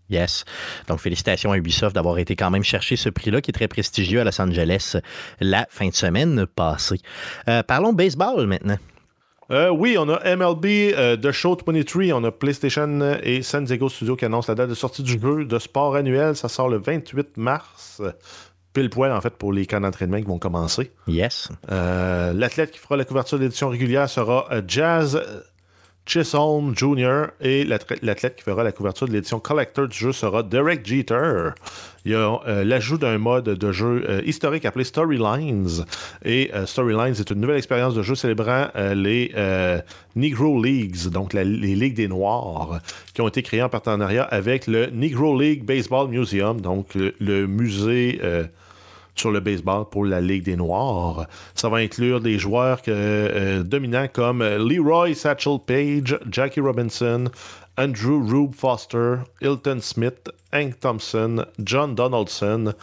[0.09, 0.43] Yes.
[0.87, 4.19] Donc, félicitations à Ubisoft d'avoir été quand même chercher ce prix-là, qui est très prestigieux
[4.19, 4.97] à Los Angeles
[5.39, 6.99] la fin de semaine passée.
[7.67, 8.77] parlons baseball maintenant.
[9.71, 14.25] oui, on a MLB The Show 23, on a PlayStation et San Diego Studio qui
[14.25, 16.35] annoncent la date de sortie du jeu de sport annuel.
[16.35, 18.01] Ça sort le 28 mars
[18.73, 20.91] pile poil en fait pour les camps d'entraînement qui vont commencer.
[21.07, 21.49] Yes.
[21.71, 25.21] Euh, l'athlète qui fera la couverture de l'édition régulière sera euh, Jazz
[26.05, 27.27] Chisholm Jr.
[27.39, 31.49] et l'athlète qui fera la couverture de l'édition collector du jeu sera Derek Jeter.
[32.03, 35.85] Il y a euh, l'ajout d'un mode de jeu historique appelé Storylines.
[36.25, 39.35] Et Storylines est une nouvelle expérience de jeu célébrant les
[40.15, 42.79] Negro Leagues, donc les Ligues des Noirs,
[43.13, 48.19] qui ont été créées en partenariat avec le Negro League Baseball Museum, donc le musée
[49.19, 51.27] sur le baseball pour la Ligue des Noirs.
[51.53, 57.25] Ça va inclure des joueurs euh, dominants comme Leroy Satchel Page, Jackie Robinson,
[57.77, 62.73] Andrew Rube Foster, Hilton Smith, Hank Thompson, John Donaldson,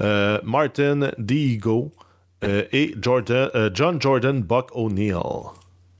[0.00, 1.90] euh, Martin Diego
[2.44, 5.16] euh, et John Jordan Buck O'Neill.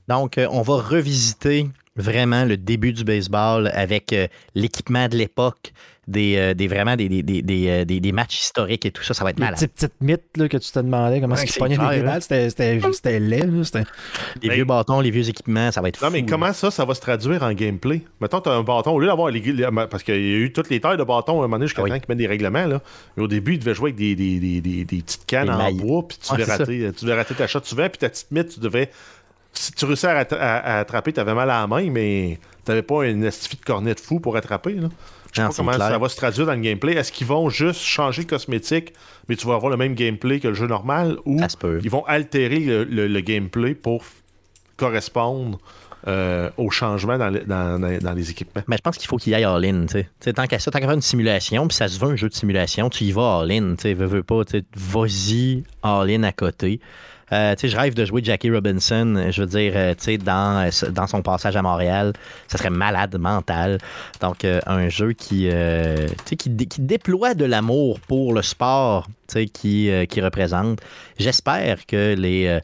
[0.06, 4.14] Donc, on va revisiter vraiment le début du baseball avec
[4.54, 5.72] l'équipement de l'époque,
[6.08, 9.24] des, euh, des vraiment des, des, des, euh, des, matchs historiques et tout ça, ça
[9.24, 9.56] va être malade.
[9.56, 12.48] Petite, petite mythe là, que tu te demandais comment est-ce qu'ils pognaient des balles, c'était,
[12.48, 13.46] c'était, laid.
[13.46, 13.82] Là,
[14.42, 16.94] les vieux bâtons, les vieux équipements, ça va être Non, mais comment ça, ça va
[16.94, 18.02] se traduire en gameplay?
[18.20, 19.42] Mettons, tu as un bâton, au lieu d'avoir les.
[19.90, 21.82] Parce qu'il y a eu toutes les tailles de bâtons à un moment donné jusqu'à
[21.82, 21.90] oui.
[21.90, 22.66] temps qu'ils mettent des règlements.
[22.66, 22.80] Là.
[23.16, 25.72] Mais au début, ils devaient jouer avec des, des, des, des, des petites cannes en
[25.72, 28.48] bois, puis tu, devais rater, tu devais rater ta shot souvent, puis ta petite mythe,
[28.54, 28.90] tu devais.
[29.52, 32.82] Si tu réussissais à, à, attraper, tu avais mal à la main, mais tu n'avais
[32.82, 34.74] pas une estifie de cornet de fou pour attraper.
[34.74, 34.88] Là.
[35.32, 36.94] Je sais pas comment ça va se traduire dans le gameplay.
[36.94, 38.92] Est-ce qu'ils vont juste changer le cosmétique,
[39.28, 41.40] mais tu vas avoir le même gameplay que le jeu normal, ou
[41.82, 44.04] ils vont altérer le, gameplay pour
[44.76, 45.58] correspondre
[46.06, 48.62] euh, aux changements dans, dans, les équipements?
[48.68, 49.86] Mais je pense qu'il faut qu'il y aille all-in.
[50.34, 52.34] Tant qu'à ça, tant qu'à faire une simulation, puis ça se veut un jeu de
[52.34, 53.74] simulation, tu y vas all-in.
[53.82, 54.42] Veux, veux pas,
[54.74, 56.80] vas-y all-in à côté.
[57.32, 61.56] Euh, je rêve de jouer Jackie Robinson, je veux dire, euh, dans, euh, son passage
[61.56, 62.12] à Montréal.
[62.46, 63.78] Ça serait malade mental.
[64.20, 65.50] Donc, un jeu qui,
[66.78, 69.06] déploie de l'amour pour le sport
[69.52, 70.80] qui, qui représente.
[71.18, 72.60] J'espère que les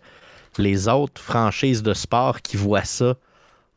[0.59, 3.15] les autres franchises de sport qui voient ça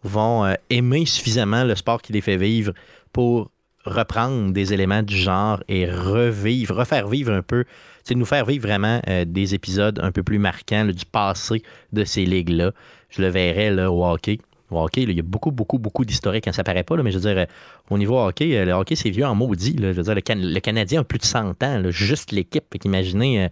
[0.04, 2.74] vont euh, aimer suffisamment le sport qui les fait vivre
[3.14, 3.50] pour
[3.86, 7.64] reprendre des éléments du genre et revivre, refaire vivre un peu,
[8.08, 12.03] c'est nous faire vivre vraiment euh, des épisodes un peu plus marquants du passé de
[12.03, 12.72] ces ligues-là.
[13.10, 14.39] Je le verrais là, au hockey.
[14.72, 17.18] Au hockey, il y a beaucoup, beaucoup, beaucoup d'historiques quand ça paraît pas, mais je
[17.18, 17.45] veux dire, euh,
[17.89, 19.76] au niveau hockey, le hockey, c'est vieux en maudit.
[19.80, 22.76] je veux dire, le, Canadien a plus de 100 ans, juste l'équipe.
[22.84, 23.49] Imaginez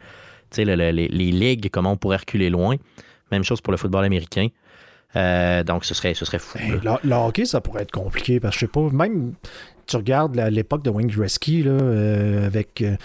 [0.58, 2.76] les, les, ligues, comment on pourrait reculer loin.
[3.32, 4.48] Même chose pour le football américain.
[5.16, 6.58] Euh, donc, ce serait, ce serait fou.
[6.60, 9.34] le, hockey, ça pourrait être compliqué parce que je sais pas, même
[9.88, 12.82] tu regardes l'époque de Wayne Gretzky là, euh, avec.
[12.82, 12.96] Euh,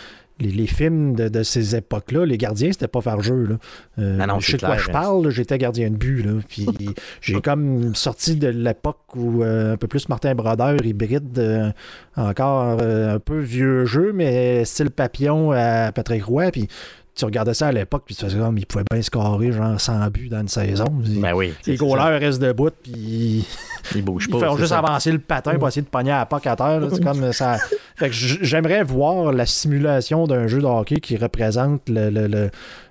[0.41, 3.59] les, films de, ces époques-là, les gardiens, c'était pas faire jeu.
[3.97, 4.27] Là.
[4.27, 6.23] non, je sais de quoi je parle, j'étais gardien de but.
[6.23, 6.67] Là, puis
[7.21, 11.73] j'ai comme sorti de l'époque où un peu plus Martin Brodeur, hybride,
[12.17, 16.51] encore un peu vieux jeu, mais style papillon à Patrick Roy.
[16.51, 16.69] Puis
[17.15, 20.11] tu regardais ça à l'époque, puis tu faisais comme, il pouvait bien scorer genre 100
[20.11, 20.87] buts dans une saison.
[20.91, 21.53] Ben oui.
[21.67, 23.47] Les goalers restent debout, puis
[23.95, 24.39] ils bougent pas.
[24.39, 26.81] Ils font juste avancer le patin pour essayer de pogner à la POC à terre.
[26.93, 27.59] C'est comme ça.
[27.97, 31.89] Fait que j'aimerais voir la simulation d'un jeu de hockey qui représente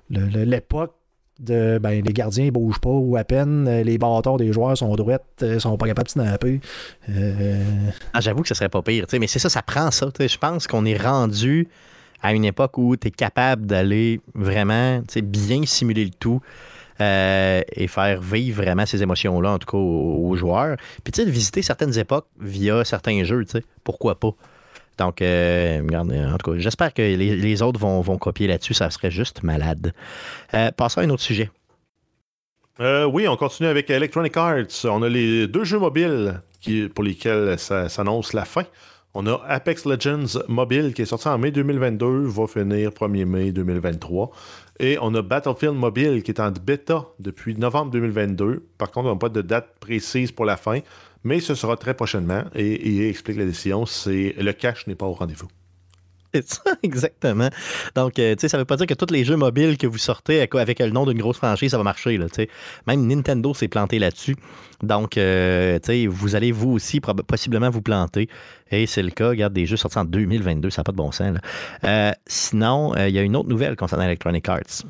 [0.08, 0.94] l'époque
[1.40, 4.94] de ben, les gardiens ne bougent pas ou à peine les bâtons des joueurs sont
[4.94, 6.60] droites, euh, sont pas capables de snapper.
[7.08, 7.64] Euh...
[8.12, 10.08] Ah, J'avoue que ce serait pas pire, mais c'est ça, ça prend ça.
[10.18, 11.68] Je pense qu'on est rendu
[12.22, 16.40] à une époque où tu es capable d'aller vraiment bien simuler le tout.
[17.00, 20.76] Euh, et faire vivre vraiment ces émotions-là, en tout cas aux, joueurs.
[21.02, 24.32] Puis, tu sais, visiter certaines époques via certains jeux, tu sais, pourquoi pas?
[24.98, 29.42] Donc, euh, en tout cas, j'espère que les, autres vont, copier là-dessus, ça serait juste
[29.42, 29.94] malade.
[30.52, 31.48] Euh, passons à un autre sujet.
[32.78, 34.84] oui, on continue avec Electronic Arts.
[34.84, 36.42] On a les deux jeux mobiles
[36.94, 38.64] pour lesquels ça s'annonce la fin.
[39.12, 43.50] On a Apex Legends Mobile qui est sorti en mai 2022, va finir 1er mai
[43.50, 44.30] 2023.
[44.78, 48.68] Et on a Battlefield Mobile qui est en bêta depuis novembre 2022.
[48.78, 50.78] Par contre, on n'a pas de date précise pour la fin,
[51.24, 52.44] mais ce sera très prochainement.
[52.54, 55.48] Et il explique la décision, c'est le cash n'est pas au rendez-vous.
[56.34, 57.48] C'est ça, exactement.
[57.96, 59.98] Donc, euh, tu sais, ça veut pas dire que tous les jeux mobiles que vous
[59.98, 62.16] sortez avec le nom d'une grosse franchise, ça va marcher.
[62.18, 62.26] Là,
[62.86, 64.36] Même Nintendo s'est planté là-dessus.
[64.82, 68.28] Donc, euh, tu sais, vous allez vous aussi possiblement vous planter.
[68.70, 69.30] Et c'est le cas.
[69.30, 71.36] Regarde, des jeux sortis en 2022, ça n'a pas de bon sens.
[71.84, 74.84] Euh, sinon, il y a une autre nouvelle concernant Electronic Arts.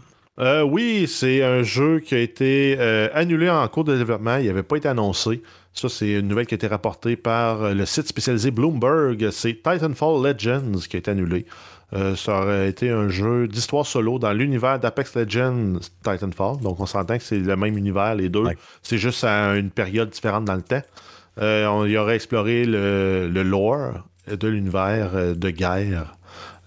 [0.66, 2.78] oui, c'est un jeu qui a été
[3.14, 4.36] annulé en cours de développement.
[4.36, 5.42] Il n'avait pas été annoncé.
[5.72, 9.30] Ça, c'est une nouvelle qui a été rapportée par euh, le site spécialisé Bloomberg.
[9.30, 11.46] C'est Titanfall Legends qui a été annulé.
[11.92, 16.60] Euh, ça aurait été un jeu d'histoire solo dans l'univers d'Apex Legends Titanfall.
[16.60, 18.44] Donc, on s'entend que c'est le même univers, les deux.
[18.82, 20.82] C'est juste à une période différente dans le temps.
[21.40, 23.92] Euh, on y aurait exploré le, lore
[24.28, 26.16] de l'univers de guerre.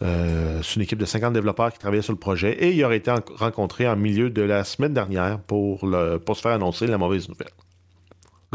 [0.02, 3.14] c'est une équipe de 50 développeurs qui travaillaient sur le projet et il aurait été
[3.36, 7.30] rencontré en milieu de la semaine dernière pour, le, pour se faire annoncer la mauvaise
[7.30, 7.52] nouvelle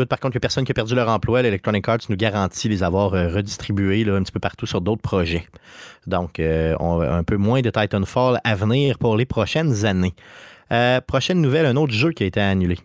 [0.04, 3.14] par contre, que personne qui a perdu leur emploi, l'Electronic Arts nous garantit les avoir
[3.14, 5.46] euh, redistribués un petit peu partout sur d'autres projets.
[6.06, 10.14] Donc, euh, un peu moins de Titanfall à venir pour les prochaines années.
[10.72, 12.78] Euh, prochaine nouvelle, un autre jeu qui a été annulé.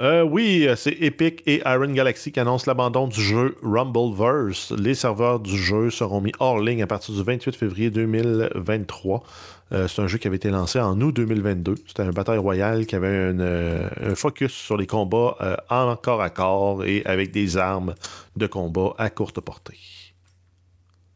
[0.00, 4.72] Oui, c'est Epic et Iron Galaxy qui annoncent l'abandon du jeu Rumbleverse.
[4.72, 9.22] Les serveurs du jeu seront mis hors ligne à partir du 28 février 2023.
[9.72, 11.76] Euh, c'est un jeu qui avait été lancé en août 2022.
[11.86, 16.22] C'était un bataille royale qui avait euh, un focus sur les combats euh, en corps
[16.22, 17.94] à corps et avec des armes
[18.36, 19.78] de combat à courte portée.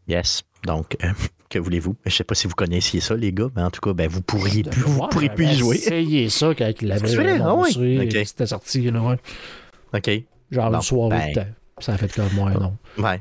[0.06, 0.42] Yes.
[0.64, 0.96] Donc,
[1.54, 1.96] que voulez-vous?
[2.04, 4.08] Je ne sais pas si vous connaissiez ça, les gars, mais en tout cas, ben,
[4.08, 5.76] vous pourriez plus, vous pourriez plus y jouer.
[5.76, 8.10] Essayez ça quand il l'avait annoncé.
[8.12, 9.16] Ah C'était sorti, là, ouais.
[9.94, 10.10] OK.
[10.50, 11.46] Genre le soir ben...
[11.80, 12.76] Ça a fait comme moi, non.
[12.98, 13.20] Ouais.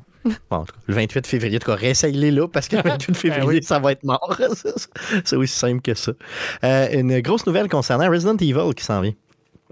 [0.49, 3.61] Bon, le 28 février, en tout cas, réessaye-les là parce que le 28 ben février,
[3.61, 4.39] ça va être mort.
[5.25, 6.13] C'est aussi simple que ça.
[6.63, 9.13] Euh, une grosse nouvelle concernant Resident Evil qui s'en vient.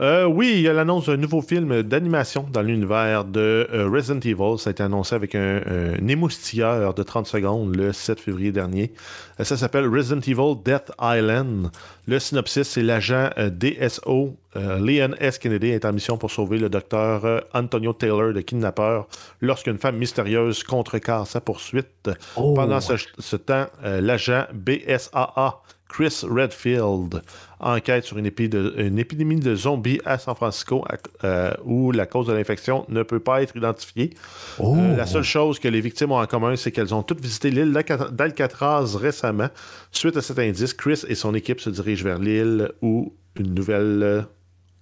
[0.02, 4.20] Euh, oui, il y a l'annonce d'un nouveau film d'animation dans l'univers de euh, Resident
[4.20, 4.58] Evil.
[4.58, 5.62] Ça a été annoncé avec un,
[6.08, 8.94] émoustilleur de 30 secondes le 7 février dernier.
[9.40, 11.70] Euh, ça s'appelle Resident Evil Death Island.
[12.08, 15.38] Le synopsis, c'est l'agent DSO Leon S.
[15.38, 19.08] Kennedy est en mission pour sauver le docteur Antonio Taylor de kidnappeur
[19.40, 22.10] lorsqu'une femme mystérieuse contrecarre sa poursuite.
[22.36, 22.54] Oh.
[22.56, 27.22] Pendant ce, ce temps, l'agent BSAA Chris Redfield
[27.60, 30.86] enquête sur une, épidémie de zombies à San Francisco
[31.26, 34.12] euh, où la cause de l'infection ne peut pas être identifiée.
[34.58, 34.76] Oh.
[34.78, 37.52] Euh, la seule chose que les victimes ont en commun, c'est qu'elles ont toutes visité
[37.52, 37.74] l'île
[38.12, 39.50] d'Alcatraz récemment.
[39.92, 44.26] Suite à cet indice, Chris et son équipe se dirigent vers l'île où une nouvelle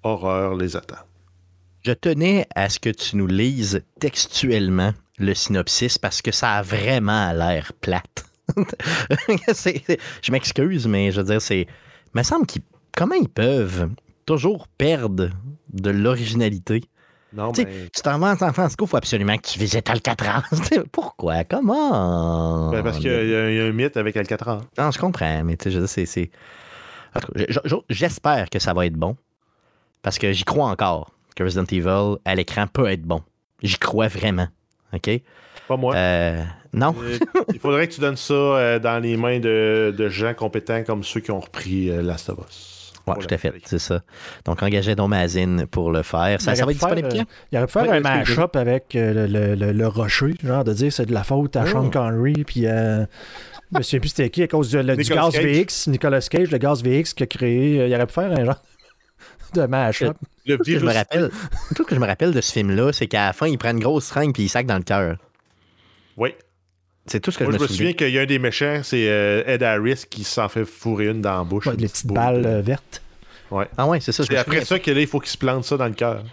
[0.04, 1.00] horreur les attend.
[1.82, 6.62] Je tenais à ce que tu nous lises textuellement le synopsis parce que ça a
[6.62, 8.29] vraiment l'air plate.
[10.22, 11.62] je m'excuse, mais je veux dire, c'est.
[11.62, 12.62] Il me semble qu'ils.
[12.96, 13.90] Comment ils peuvent
[14.26, 15.30] toujours perdre
[15.74, 16.82] de l'originalité?
[17.34, 17.66] Non, mais.
[17.94, 20.44] Tu t'en vas en San Francisco, il faut absolument que tu visites Alcatraz.
[20.92, 21.44] Pourquoi?
[21.44, 22.72] Comment?
[22.72, 24.62] Ben, parce qu'il y, a- il y un mythe avec Alcatraz.
[24.78, 26.32] Non, je comprends, mais tu sais, je veux dire, c'est- c'est.
[27.16, 27.44] En tout cas,
[27.90, 29.16] J'espère que ça va être bon.
[30.02, 33.22] Parce que j'y crois encore que Resident Evil à l'écran peut être bon.
[33.62, 34.48] J'y crois vraiment.
[34.94, 35.10] OK?
[35.68, 35.94] Pas moi.
[35.96, 36.44] Euh,
[36.74, 36.96] non.
[37.02, 37.18] Euh,
[37.54, 41.04] il faudrait que tu donnes ça euh, dans les mains de, de gens compétents comme
[41.04, 42.76] ceux qui ont repris euh, Last of Us.
[43.08, 44.02] Ouais, Pour tout à fait, c'est ça.
[44.46, 46.40] Donc, engagez donc Mazine pour le faire.
[46.42, 47.34] Ça, va aurait être pu faire, disponible euh?
[47.52, 50.64] Il aurait pu faire Oui, un mash-up avec euh, le, le, le- le rocher, genre
[50.64, 51.90] de dire c'est de la faute à Sean Oh.
[51.90, 53.06] Connery, puis euh,
[53.72, 55.44] je me souviens plus c'était qui à cause le- du Nicolas gaz Cage.
[55.46, 57.82] VX, Nicolas Cage, le gaz VX qui a créé.
[57.82, 58.62] euh, il aurait pu faire un genre
[59.56, 60.16] de mash-up.
[60.46, 61.32] Le Tout que je me rappelle,
[61.76, 63.80] tout que je me rappelle de ce film-là, c'est qu'à la fin, il prend une
[63.80, 65.18] grosse seringue puis il sac dans le cœur.
[66.18, 66.36] Oui.
[67.10, 67.78] C'est tout ce que Moi, je me souviens.
[67.78, 71.08] souviens qu'il y a un des méchants, c'est euh, Ed Harris qui s'en fait fourrer
[71.08, 71.66] une dans la bouche.
[71.66, 73.02] Ouais, les petite petites boule balles euh, vertes.
[73.52, 73.68] Ouais.
[73.78, 74.24] Ah ouais, c'est ça.
[74.24, 75.88] je C'est me après souviens ça que là, il faut qu'il se plante ça dans
[75.88, 76.24] le cœur.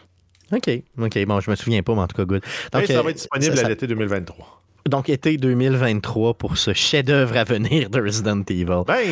[0.53, 0.71] OK,
[1.01, 1.25] OK.
[1.27, 2.43] Bon, je me souviens pas, mais en tout cas, good.
[2.73, 4.63] Donc, ça euh, va être disponible ça- à l'été 2023.
[4.89, 8.83] donc, été 2023 pour ce chef-d'œuvre à venir de Resident Evil.
[8.87, 9.07] Ben,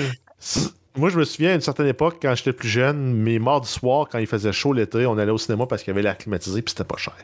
[0.97, 4.07] moi, je me souviens à une certaine époque, quand j'étais plus jeune, mes mardis soirs,
[4.13, 6.63] quand il faisait chaud l'été, on allait au cinéma parce qu'il y avait l'air climatisé
[6.63, 7.17] puis c'était pas cher.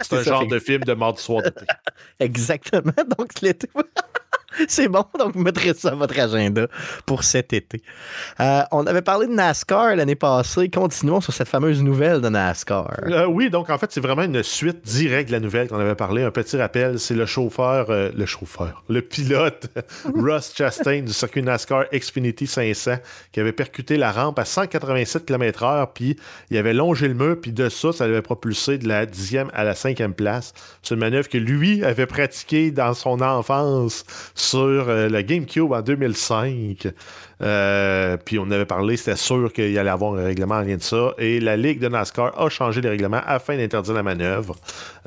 [0.00, 1.64] C'est un ça, genre fait- de film de mardi soir d'été.
[2.20, 2.92] Exactement.
[3.18, 3.68] Donc, l'été.
[4.68, 6.66] C'est bon, donc vous mettrez ça à votre agenda
[7.04, 7.82] pour cet été.
[8.40, 10.68] Euh, on avait parlé de NASCAR l'année passée.
[10.68, 12.92] Continuons sur cette fameuse nouvelle de NASCAR.
[13.06, 15.94] Euh, oui, donc en fait, c'est vraiment une suite directe de la nouvelle qu'on avait
[15.94, 16.22] parlé.
[16.22, 19.68] Un petit rappel, c'est le chauffeur, euh, le chauffeur, le pilote
[20.14, 22.96] Russ Chastain du circuit NASCAR Xfinity 500
[23.32, 26.16] qui avait percuté la rampe à 187 km/h, puis
[26.50, 29.64] il avait longé le mur, puis de ça, ça l'avait propulsé de la 10e à
[29.64, 30.52] la 5e place.
[30.82, 34.04] C'est une manœuvre que lui avait pratiquée dans son enfance
[34.46, 36.88] sur euh, la GameCube en 2005.
[37.42, 40.76] Euh, puis on avait parlé, c'était sûr qu'il y allait avoir un règlement en lien
[40.76, 41.14] de ça.
[41.18, 44.56] Et la Ligue de NASCAR a changé les règlements afin d'interdire la manœuvre.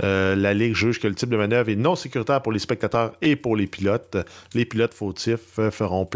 [0.04, 3.14] Euh, la Ligue juge que le type de manœuvre est non sécuritaire pour les spectateurs
[3.22, 4.18] et pour les pilotes.
[4.54, 6.08] Les pilotes fautifs feront,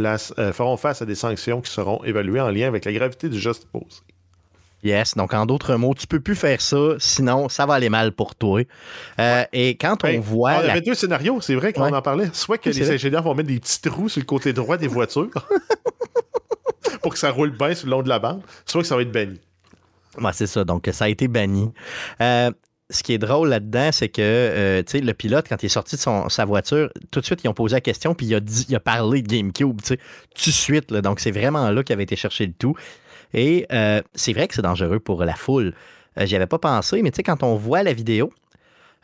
[0.52, 3.66] feront face à des sanctions qui seront évaluées en lien avec la gravité du geste
[3.72, 4.13] posé.
[4.84, 8.12] Yes, donc en d'autres mots, tu peux plus faire ça, sinon ça va aller mal
[8.12, 8.62] pour toi.
[9.20, 10.56] Euh, Et quand on voit.
[10.58, 11.94] on la- avait deux scénarios, c'est vrai qu'on Ouais.
[11.96, 12.30] en parlait.
[12.34, 14.88] Soit que Oui, les ingénieurs vont mettre des petits trous sur le côté droit des
[14.88, 15.30] voitures
[17.02, 19.02] pour que ça roule bien sur le long de la bande, soit que ça va
[19.02, 19.40] être banni.
[20.22, 20.64] Ouais, c'est ça.
[20.64, 21.72] Donc, ça a été banni.
[22.22, 22.52] Euh,
[22.90, 26.02] ce qui est drôle là-dedans, c'est que euh, le pilote, quand il est sorti de
[26.02, 28.66] son- sa voiture, tout de suite, ils ont posé la question, puis il a, dit,
[28.70, 30.92] il a parlé de GameCube, tout de suite.
[30.92, 31.02] là.
[31.02, 32.76] donc, c'est vraiment là qu'il avait été chercher le tout.
[33.34, 35.74] Et euh, c'est vrai que c'est dangereux pour la foule.
[36.20, 38.32] Euh, J'y avais pas pensé, mais tu sais, quand on voit la vidéo,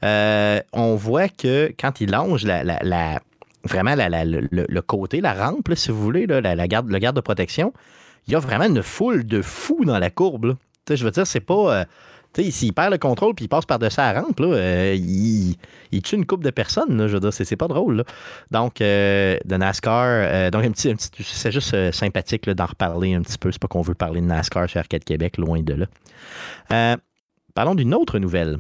[0.04, 3.20] euh, on voit que quand il longe la,
[3.64, 7.74] vraiment le, côté, la rampe, si vous voulez, la, garde, le garde de protection,
[8.28, 10.46] il y a vraiment une foule de fous dans la courbe.
[10.46, 10.54] là.
[10.90, 11.86] Je veux dire, c'est pas.
[12.36, 16.26] S'il perd le contrôle puis il passe par-dessus la rampe, là, euh, il, tue une
[16.26, 16.98] couple de personnes.
[16.98, 17.98] là, je dire, c'est, pas drôle.
[17.98, 18.04] là.
[18.52, 23.22] Donc, euh, de NASCAR, euh, donc un petit, petit- c'est juste sympathique d'en reparler un
[23.22, 23.52] petit peu.
[23.52, 25.86] C'est pas qu'on veut parler de NASCAR sur Arcade Québec, loin de
[26.70, 26.98] là.
[27.56, 28.60] Parlons d'une autre nouvelle.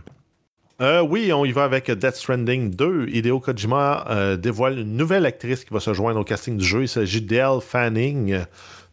[0.82, 3.10] Oui, on y va avec Death Stranding 2.
[3.10, 6.84] Hideo Kojima dévoile une nouvelle actrice qui va se joindre au casting du jeu.
[6.84, 7.26] Il s'agit
[7.62, 8.40] Fanning.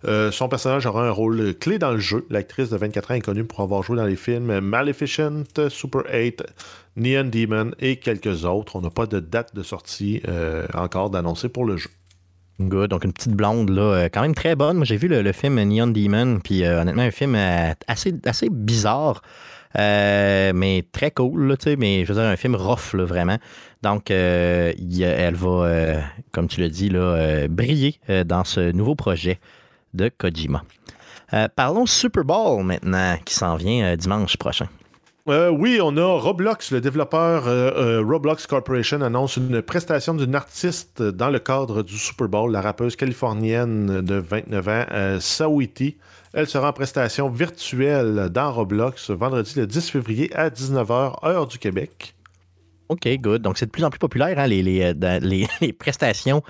[0.05, 2.27] Euh, son personnage aura un rôle clé dans le jeu.
[2.31, 6.43] L'actrice de 24 ans est connue pour avoir joué dans les films Maleficent, Super 8,
[6.97, 8.77] Neon Demon et quelques autres.
[8.77, 11.91] On n'a pas de date de sortie euh, encore d'annoncer pour le jeu.
[12.61, 12.91] Good.
[12.91, 14.77] Donc, une petite blonde, euh, quand même très bonne.
[14.77, 17.35] Moi, j'ai vu le, le film Neon Demon, puis honnêtement, un film
[17.87, 19.23] assez, bizarre,
[19.75, 23.37] mais très cool, mais je veux dire, un film rough, vraiment.
[23.83, 26.01] Donc, elle va,
[26.33, 29.39] comme tu l'as dit, là, briller dans ce nouveau projet
[29.97, 30.63] de Kojima.
[31.35, 34.69] Euh, parlons Super Bowl maintenant, qui s'en vient euh, dimanche prochain.
[35.29, 40.37] Euh, oui, on a Roblox, le développeur euh, euh, Roblox Corporation annonce une prestation d'une
[40.37, 44.85] artiste dans le cadre du Super Bowl, la rappeuse californienne de 29 ans,
[45.19, 45.97] Sawiti.
[46.33, 51.59] Elle sera en prestation virtuelle dans Roblox vendredi le 10 février à 19h, heure du
[51.59, 52.15] Québec.
[52.89, 53.43] OK, good.
[53.43, 54.93] Donc, c'est de plus en plus populaire, hein, les, les,
[55.23, 56.41] les- les prestations,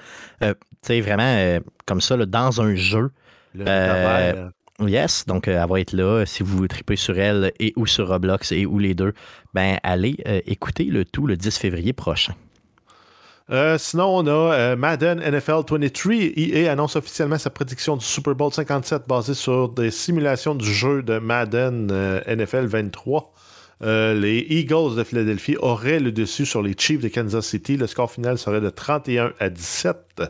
[0.42, 0.48] tu
[0.82, 3.10] sais, vraiment comme ça, là, dans un jeu.
[3.56, 4.50] Le Euh, travail,
[4.80, 6.26] Yes, donc euh, elle va être là.
[6.26, 9.14] Si vous tripez sur elle et ou sur Roblox et ou les deux,
[9.54, 12.34] ben allez euh, écouter le tout le 10 février prochain.
[13.48, 15.78] Euh, sinon, on a Madden NFL 23.
[16.10, 21.02] EA annonce officiellement sa prédiction du Super Bowl 57 basée sur des simulations du jeu
[21.02, 21.86] de Madden
[22.26, 23.32] NFL 23.
[23.82, 27.76] Euh, les Eagles de Philadelphie auraient le dessus sur les Chiefs de Kansas City.
[27.76, 30.22] Le score final serait de 31 à 17.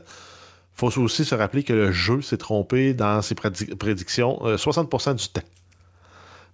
[0.77, 5.15] Faut aussi se rappeler que le jeu s'est trompé dans ses prédi- prédictions euh, 60%
[5.17, 5.41] du temps.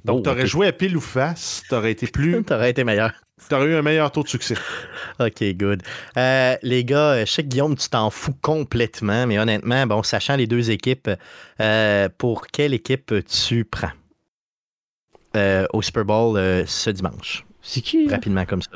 [0.05, 2.43] Donc, Oh, tu aurais joué à pile ou face, tu aurais été plus.
[2.47, 3.12] T'aurais été meilleur.
[3.49, 4.55] Tu aurais eu un meilleur taux de succès.
[5.20, 5.83] OK, good.
[6.16, 10.37] Euh, les gars, je sais que Guillaume, tu t'en fous complètement, mais honnêtement, bon, sachant
[10.37, 11.11] les deux équipes,
[11.61, 13.91] euh, pour quelle équipe tu prends
[15.37, 17.45] euh, au Super Bowl euh, ce dimanche?
[17.62, 18.07] C'est qui?
[18.07, 18.14] là?
[18.16, 18.70] Rapidement comme ça.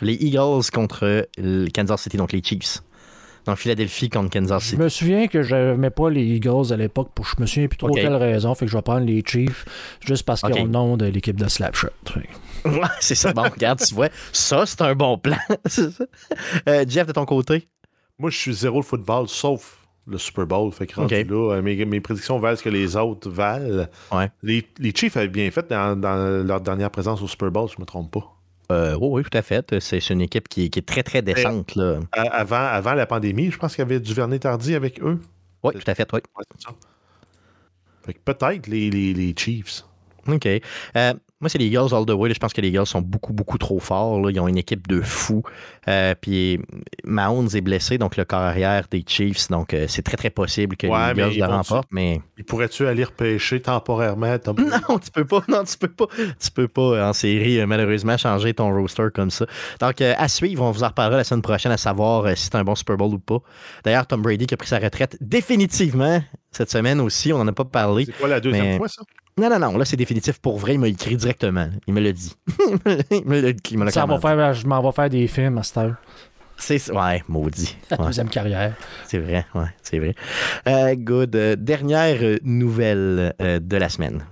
[0.00, 2.78] Les Eagles contre le Kansas City, donc les Chiefs.
[3.46, 4.80] Donc Philadelphie contre Kansas Je City.
[4.80, 7.76] me souviens que je n'aimais pas les Eagles à l'époque, pour je me souviens plus
[7.76, 9.64] trop quelle raison, fait que je vais prendre les Chiefs
[10.00, 11.88] juste parce qu'ils ont le nom de l'équipe de Slapshot.
[12.64, 13.32] Ouais, c'est ça.
[13.34, 15.36] Bon, regarde, tu vois, ça, c'est un bon plan.
[16.68, 17.68] Euh, Jeff, de ton côté?
[18.18, 19.76] Moi, je suis zéro le football, sauf
[20.06, 20.72] le Super Bowl.
[20.72, 23.86] Fait que là, euh, mes, mes prédictions valent ce que les autres valent.
[24.12, 24.30] Ouais.
[24.42, 27.80] Les, les Chiefs avaient bien fait dans, dans leur dernière présence au Super Bowl, je
[27.80, 28.33] me trompe pas.
[28.72, 29.78] Euh, oui, oui, tout à fait.
[29.80, 31.74] C'est une équipe qui, qui est très, très décente.
[31.74, 32.00] Là.
[32.12, 35.20] Avant, avant la pandémie, je pense qu'il y avait Duvernay Tardy avec eux.
[35.62, 36.20] Oui, tout à fait, oui.
[38.06, 39.84] Ouais, peut-être les, les, les Chiefs.
[40.28, 40.46] OK.
[40.46, 41.14] Euh,
[41.44, 42.28] moi, c'est les Eagles all the way.
[42.30, 42.34] là.
[42.34, 44.20] Je pense que les Eagles sont beaucoup, beaucoup trop forts.
[44.20, 44.30] là.
[44.30, 45.42] Ils ont une équipe de fous.
[45.88, 46.58] Euh, puis
[47.04, 49.48] Mahomes est blessé, donc le corps arrière des Chiefs.
[49.50, 51.88] Donc, euh, c'est très, très possible que Ouais, les Eagles le remportent.
[51.90, 54.38] Mais Ils pourraient-tu aller repêcher temporairement?
[54.38, 54.56] Tom
[54.88, 55.42] non, tu peux pas.
[55.48, 56.06] Non, tu peux pas.
[56.40, 59.46] Tu peux pas, euh, en série, malheureusement, changer ton roster comme ça.
[59.80, 62.54] Donc, euh, à suivre, on vous en reparlera la semaine prochaine à savoir si c'est
[62.54, 63.38] un bon Super Bowl ou pas.
[63.84, 67.32] D'ailleurs, Tom Brady qui a pris sa retraite définitivement cette semaine aussi.
[67.32, 68.04] On n'en a pas parlé.
[68.06, 69.02] C'est quoi la deuxième Mais- fois, ça?
[69.36, 70.74] Non, non, non, là, c'est définitif pour vrai.
[70.74, 71.68] Il m'a écrit directement.
[71.88, 72.32] Il me l'a dit.
[73.10, 75.96] il me l'a Ça va faire, je m'en vais faire des films à cette heure.
[76.56, 77.76] C'est Ouais, maudit.
[77.90, 78.74] La Ouais, deuxième carrière.
[79.08, 80.14] c'est vrai, ouais, c'est vrai.
[80.68, 81.34] Euh, good.
[81.34, 84.24] Euh, dernière euh, nouvelle euh, de la semaine.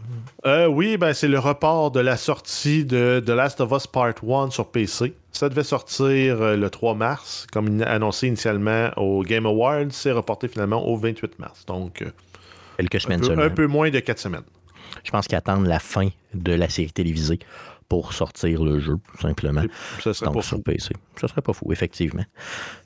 [0.46, 4.14] Euh, oui, ben, c'est le report de la sortie de The Last of Us Part
[4.22, 5.14] 1 sur PC.
[5.32, 9.86] Ça devait sortir euh, le 3 mars, comme annoncé initialement au Game Awards.
[9.90, 11.64] C'est reporté finalement au 28 mars.
[11.66, 12.10] Donc, euh,
[12.76, 13.42] Quelques un semaines peu, seulement.
[13.42, 14.42] un peu moins de 4 semaines.
[15.04, 17.38] Je pense qu'ils attendent la fin de la série télévisée
[17.88, 19.62] pour sortir le jeu, tout simplement.
[20.02, 20.62] Ça serait Donc, pas sur fou.
[20.62, 20.94] PC.
[21.20, 22.24] Ça serait pas fou, effectivement.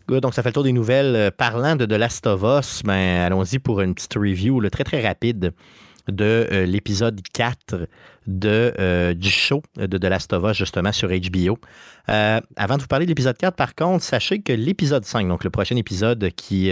[0.09, 1.15] Good, donc, ça fait le tour des nouvelles.
[1.15, 4.83] Euh, parlant de The Last of Us, ben, allons-y pour une petite review là, très,
[4.85, 5.53] très rapide
[6.09, 7.89] de euh, l'épisode 4
[8.27, 11.59] de, euh, du show de The Last of Us, justement, sur HBO.
[12.09, 15.45] Euh, avant de vous parler de l'épisode 4, par contre, sachez que l'épisode 5, donc
[15.45, 16.69] le prochain épisode qui,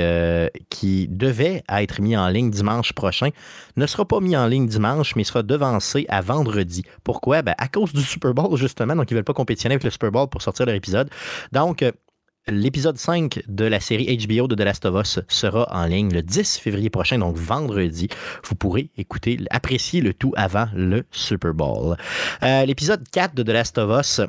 [1.09, 3.31] devait être mis en ligne dimanche prochain,
[3.77, 6.85] ne sera pas mis en ligne dimanche, mais sera devancé à vendredi.
[7.05, 7.43] Pourquoi?
[7.43, 8.97] Ben, à cause du Super Bowl, justement.
[8.97, 11.09] Donc, ils ne veulent pas compétitionner avec le Super Bowl pour sortir leur épisode.
[11.53, 11.85] Donc,
[12.49, 16.23] l'épisode 5 de la série HBO de The Last of Us sera en ligne le
[16.23, 18.09] 10 février prochain, donc vendredi.
[18.45, 21.97] Vous pourrez écouter, apprécier le tout avant le Super Bowl.
[22.43, 24.21] Euh, l'épisode 4 de The Last of Us.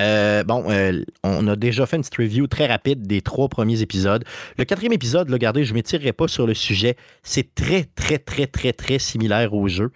[0.00, 3.82] euh, bon, euh, on a déjà fait une petite review très rapide des trois premiers
[3.82, 4.24] épisodes.
[4.56, 6.96] Le quatrième épisode, là, regardez, je ne m'étirerai pas sur le sujet.
[7.22, 9.92] C'est très, très, très, très, très similaire au jeu.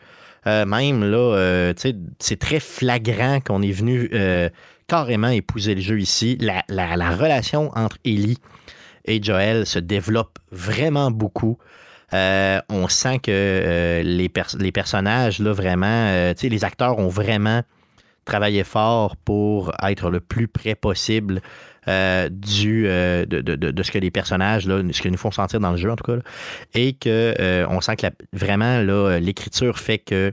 [0.47, 1.73] Même là, euh,
[2.19, 4.11] c'est très flagrant qu'on est venu
[4.87, 6.37] carrément épouser le jeu ici.
[6.41, 8.39] La, la- la relation entre Ellie
[9.05, 11.59] et Joel se développe vraiment beaucoup.
[12.13, 17.09] Euh, on sent que euh, les, pers- les personnages, là, vraiment, euh, les acteurs ont
[17.09, 17.63] vraiment
[18.25, 21.43] travaillé fort pour être le plus près possible
[21.87, 22.31] de,
[23.83, 26.05] ce que les personnages, là, ce que nous font sentir dans le jeu, en tout
[26.05, 26.19] cas.
[26.73, 28.79] Et que on sent que vraiment,
[29.19, 30.33] l'écriture fait que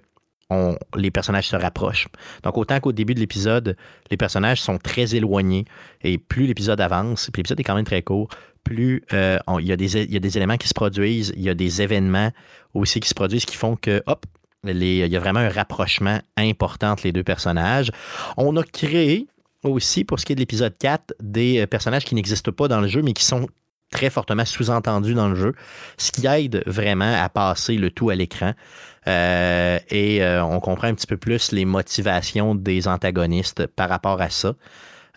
[0.96, 2.08] les personnages se rapprochent.
[2.44, 3.76] Donc, autant qu'au début de l'épisode,
[4.10, 5.66] les personnages sont très éloignés
[6.04, 8.30] et plus l'épisode avance, puis l'épisode est quand même très court,
[8.64, 12.32] plus euh, il, y a des, éléments qui se produisent, il y a des événements
[12.74, 14.26] aussi qui se produisent qui font que, hop,
[14.64, 17.92] il y a vraiment un rapprochement important entre les deux personnages.
[18.38, 19.28] On a créé
[19.64, 22.82] aussi, pour ce qui est de l'épisode 4, des euh, personnages qui n'existent pas dans
[22.82, 23.48] le jeu, mais qui sont
[23.92, 25.54] très fortement sous-entendus dans le jeu,
[25.98, 28.54] ce qui aide vraiment à passer le tout à l'écran.
[29.08, 34.22] Euh, et euh, on comprend un petit peu plus les motivations des antagonistes par rapport
[34.22, 34.54] à ça.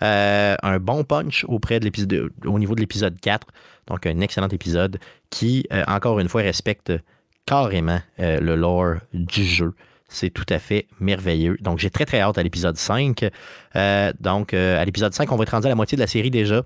[0.02, 3.46] Euh, un bon punch au niveau de l'épisode 4.
[3.86, 4.98] Donc, un excellent épisode
[5.30, 6.92] qui, encore une fois, respecte
[7.44, 9.74] carrément le lore du jeu.
[10.08, 11.58] C'est tout à fait merveilleux.
[11.60, 13.30] Donc, j'ai très, très hâte à l'épisode 5.
[13.76, 16.30] Euh, donc, à l'épisode 5, on va être rendu à la moitié de la série
[16.30, 16.62] déjà.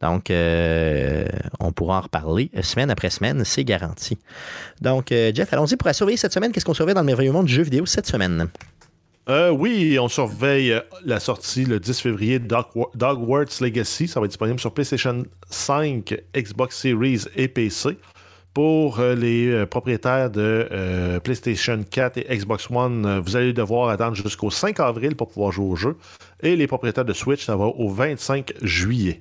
[0.00, 1.26] Donc, euh,
[1.58, 4.16] on pourra en reparler semaine après semaine, c'est garanti.
[4.80, 6.52] Donc, euh, Jeff, allons-y pour la surveiller cette semaine.
[6.52, 8.48] Qu'est-ce qu'on surveille dans le merveilleux monde du jeu vidéo cette semaine?
[9.28, 14.08] Euh, oui, on surveille euh, la sortie le 10 février de Dog- Dogwarts Legacy.
[14.08, 17.98] Ça va être disponible sur PlayStation 5, Xbox Series et PC.
[18.54, 23.52] Pour euh, les euh, propriétaires de euh, PlayStation 4 et Xbox One, euh, vous allez
[23.52, 25.96] devoir attendre jusqu'au 5 avril pour pouvoir jouer au jeu.
[26.40, 29.20] Et les propriétaires de Switch, ça va au 25 juillet.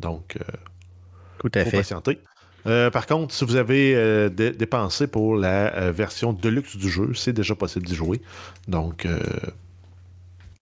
[0.00, 0.44] Donc, euh,
[1.38, 1.76] Tout à faut fait.
[1.78, 2.18] patienter.
[2.66, 6.90] Euh, par contre, si vous avez euh, dé- dépensé pour la euh, version deluxe du
[6.90, 8.20] jeu, c'est déjà possible d'y jouer.
[8.66, 9.18] Donc, euh,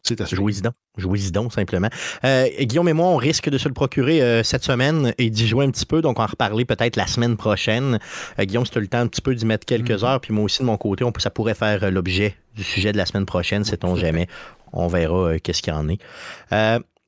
[0.02, 0.42] c'est à suivre.
[0.42, 0.74] Jouez-y donc.
[0.98, 1.88] Jouez-y donc, simplement.
[2.24, 5.48] Euh, Guillaume et moi, on risque de se le procurer euh, cette semaine et d'y
[5.48, 6.00] jouer un petit peu.
[6.00, 7.98] Donc, on va en reparler peut-être la semaine prochaine.
[8.38, 10.32] Euh, Guillaume, si tu as le temps un petit peu d'y mettre quelques heures, puis
[10.32, 13.26] moi aussi, de mon côté, on ça pourrait faire l'objet du sujet de la semaine
[13.26, 14.28] prochaine, sait-on jamais.
[14.72, 15.98] On verra euh, qu'est-ce qu'il y en est.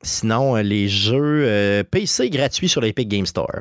[0.03, 3.61] Sinon, euh, les jeux euh, PC gratuits sur l'Epic Game Store.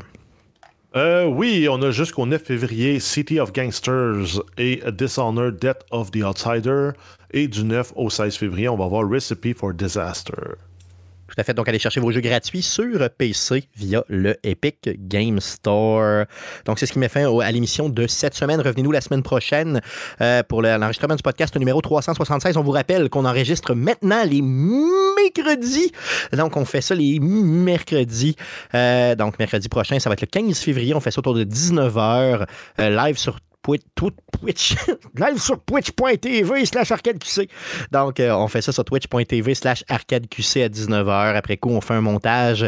[0.95, 6.23] Euh, oui, on a jusqu'au 9 février City of Gangsters et Dishonored Death of the
[6.23, 6.91] Outsider.
[7.31, 10.55] Et du 9 au 16 février, on va voir Recipe for Disaster.
[11.27, 11.53] Tout à fait.
[11.53, 16.25] Donc, allez chercher vos jeux gratuits sur PC via le Epic Game Store.
[16.65, 18.61] Donc, c'est ce qui met fin à l'émission de cette semaine.
[18.61, 19.81] Revenez-nous la semaine prochaine
[20.21, 22.55] euh, pour le- l'enregistrement du podcast numéro 376.
[22.57, 25.91] On vous rappelle qu'on enregistre maintenant les mercredis.
[26.33, 28.35] Donc, on fait ça les mercredis.
[28.73, 30.93] Euh, donc, mercredi prochain, ça va être le 15 février.
[30.95, 32.45] On fait ça autour de 19h,
[32.79, 34.75] live sur Twi- Twi- Twitch,
[35.15, 37.49] live sur twitch.tv slash arcadeqc.
[37.91, 41.35] Donc, euh, on fait ça sur twitch.tv slash arcadeqc à 19h.
[41.35, 42.67] Après coup, on fait un montage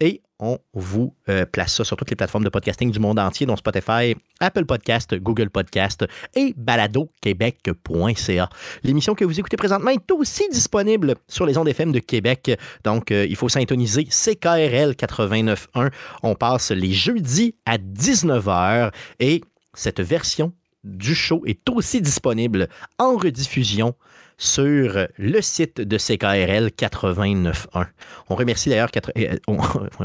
[0.00, 3.46] et on vous euh, place ça sur toutes les plateformes de podcasting du monde entier,
[3.46, 8.48] dont Spotify, Apple Podcast, Google Podcast et baladoquebec.ca.
[8.82, 12.50] L'émission que vous écoutez présentement est aussi disponible sur les ondes FM de Québec.
[12.84, 15.90] Donc, euh, il faut syntoniser CKRL 89.1.
[16.22, 19.40] On passe les jeudis à 19h et
[19.76, 20.52] cette version
[20.82, 22.68] du show est aussi disponible
[22.98, 23.94] en rediffusion
[24.38, 27.86] sur le site de CKRL 89.1.
[28.28, 29.56] On remercie d'ailleurs quatre- euh, on,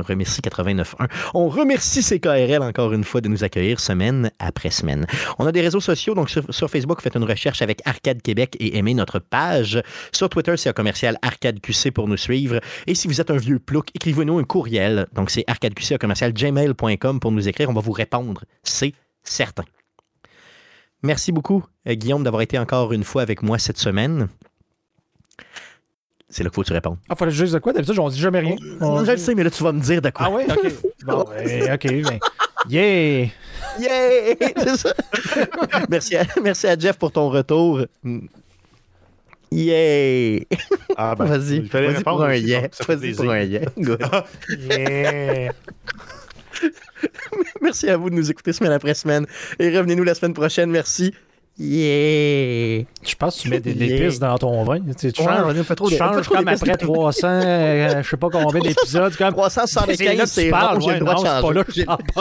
[0.02, 1.08] remercie 89.1.
[1.34, 5.06] On remercie CKRL encore une fois de nous accueillir semaine après semaine.
[5.38, 8.56] On a des réseaux sociaux, donc sur, sur Facebook, faites une recherche avec Arcade Québec
[8.60, 9.82] et aimez notre page.
[10.14, 12.60] Sur Twitter, c'est un commercial Arcade QC pour nous suivre.
[12.88, 15.08] Et si vous êtes un vieux plouc, écrivez-nous un courriel.
[15.14, 17.70] Donc c'est arcadeqc commercial gmail.com pour nous écrire.
[17.70, 18.46] On va vous répondre.
[18.64, 18.94] C'est
[19.24, 19.64] certain.
[21.04, 24.28] Merci beaucoup, euh, Guillaume, d'avoir été encore une fois avec moi cette semaine.
[26.30, 26.98] C'est là qu'il faut que tu répondes.
[27.10, 27.74] Ah, fallait juste de quoi?
[27.74, 28.56] D'habitude, on dit jamais rien.
[28.80, 30.28] On Je le sais, mais là, tu vas me dire de quoi.
[30.28, 30.46] Ah ouais?
[30.50, 30.72] OK.
[31.04, 32.20] Bon, ben, OK, ben.
[32.70, 33.28] Yeah!
[33.80, 34.36] Yeah!
[34.58, 34.94] C'est ça.
[35.90, 37.82] merci, à, merci à Jeff pour ton retour.
[39.52, 40.40] Yeah!
[40.96, 41.58] Ah, ben, Vas-y.
[41.58, 42.70] il fallait Vas-y pour un yeah.
[42.88, 43.66] Vas-y pour un yeah.
[43.78, 44.06] Good.
[44.70, 45.52] Yeah!
[47.62, 49.26] Merci à vous de nous écouter semaine après semaine.
[49.60, 50.70] Et revenez-nous la semaine prochaine.
[50.72, 51.14] Merci.
[51.58, 52.86] Yeah!
[53.04, 54.06] Je pense que tu mets des Yeah.
[54.06, 54.80] épices dans ton vin.
[54.80, 58.02] Tu, sais, tu Ouais, changes, on fait trop tu changes trop comme après 300, euh,
[58.04, 59.16] je sais pas combien d'épisodes.
[59.16, 61.54] Comme, 375, c'est là que j'ai ouais, le droit non, de c'est pas changer.
[61.54, 61.64] là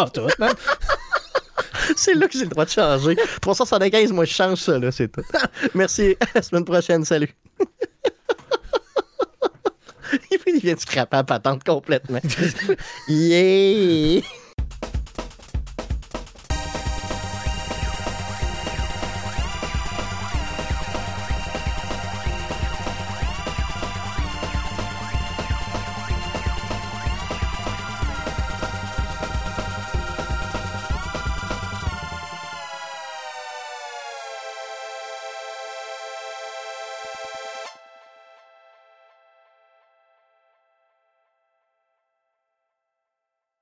[0.08, 0.52] que hein.
[1.96, 3.16] C'est là que j'ai le droit de changer.
[3.40, 5.22] 375, moi, je change ça, là, c'est tout.
[5.74, 6.16] Merci.
[6.20, 7.04] À la semaine prochaine.
[7.04, 7.30] Salut.
[10.46, 12.20] Il vient de scraper la patente complètement.
[13.08, 14.22] yeah!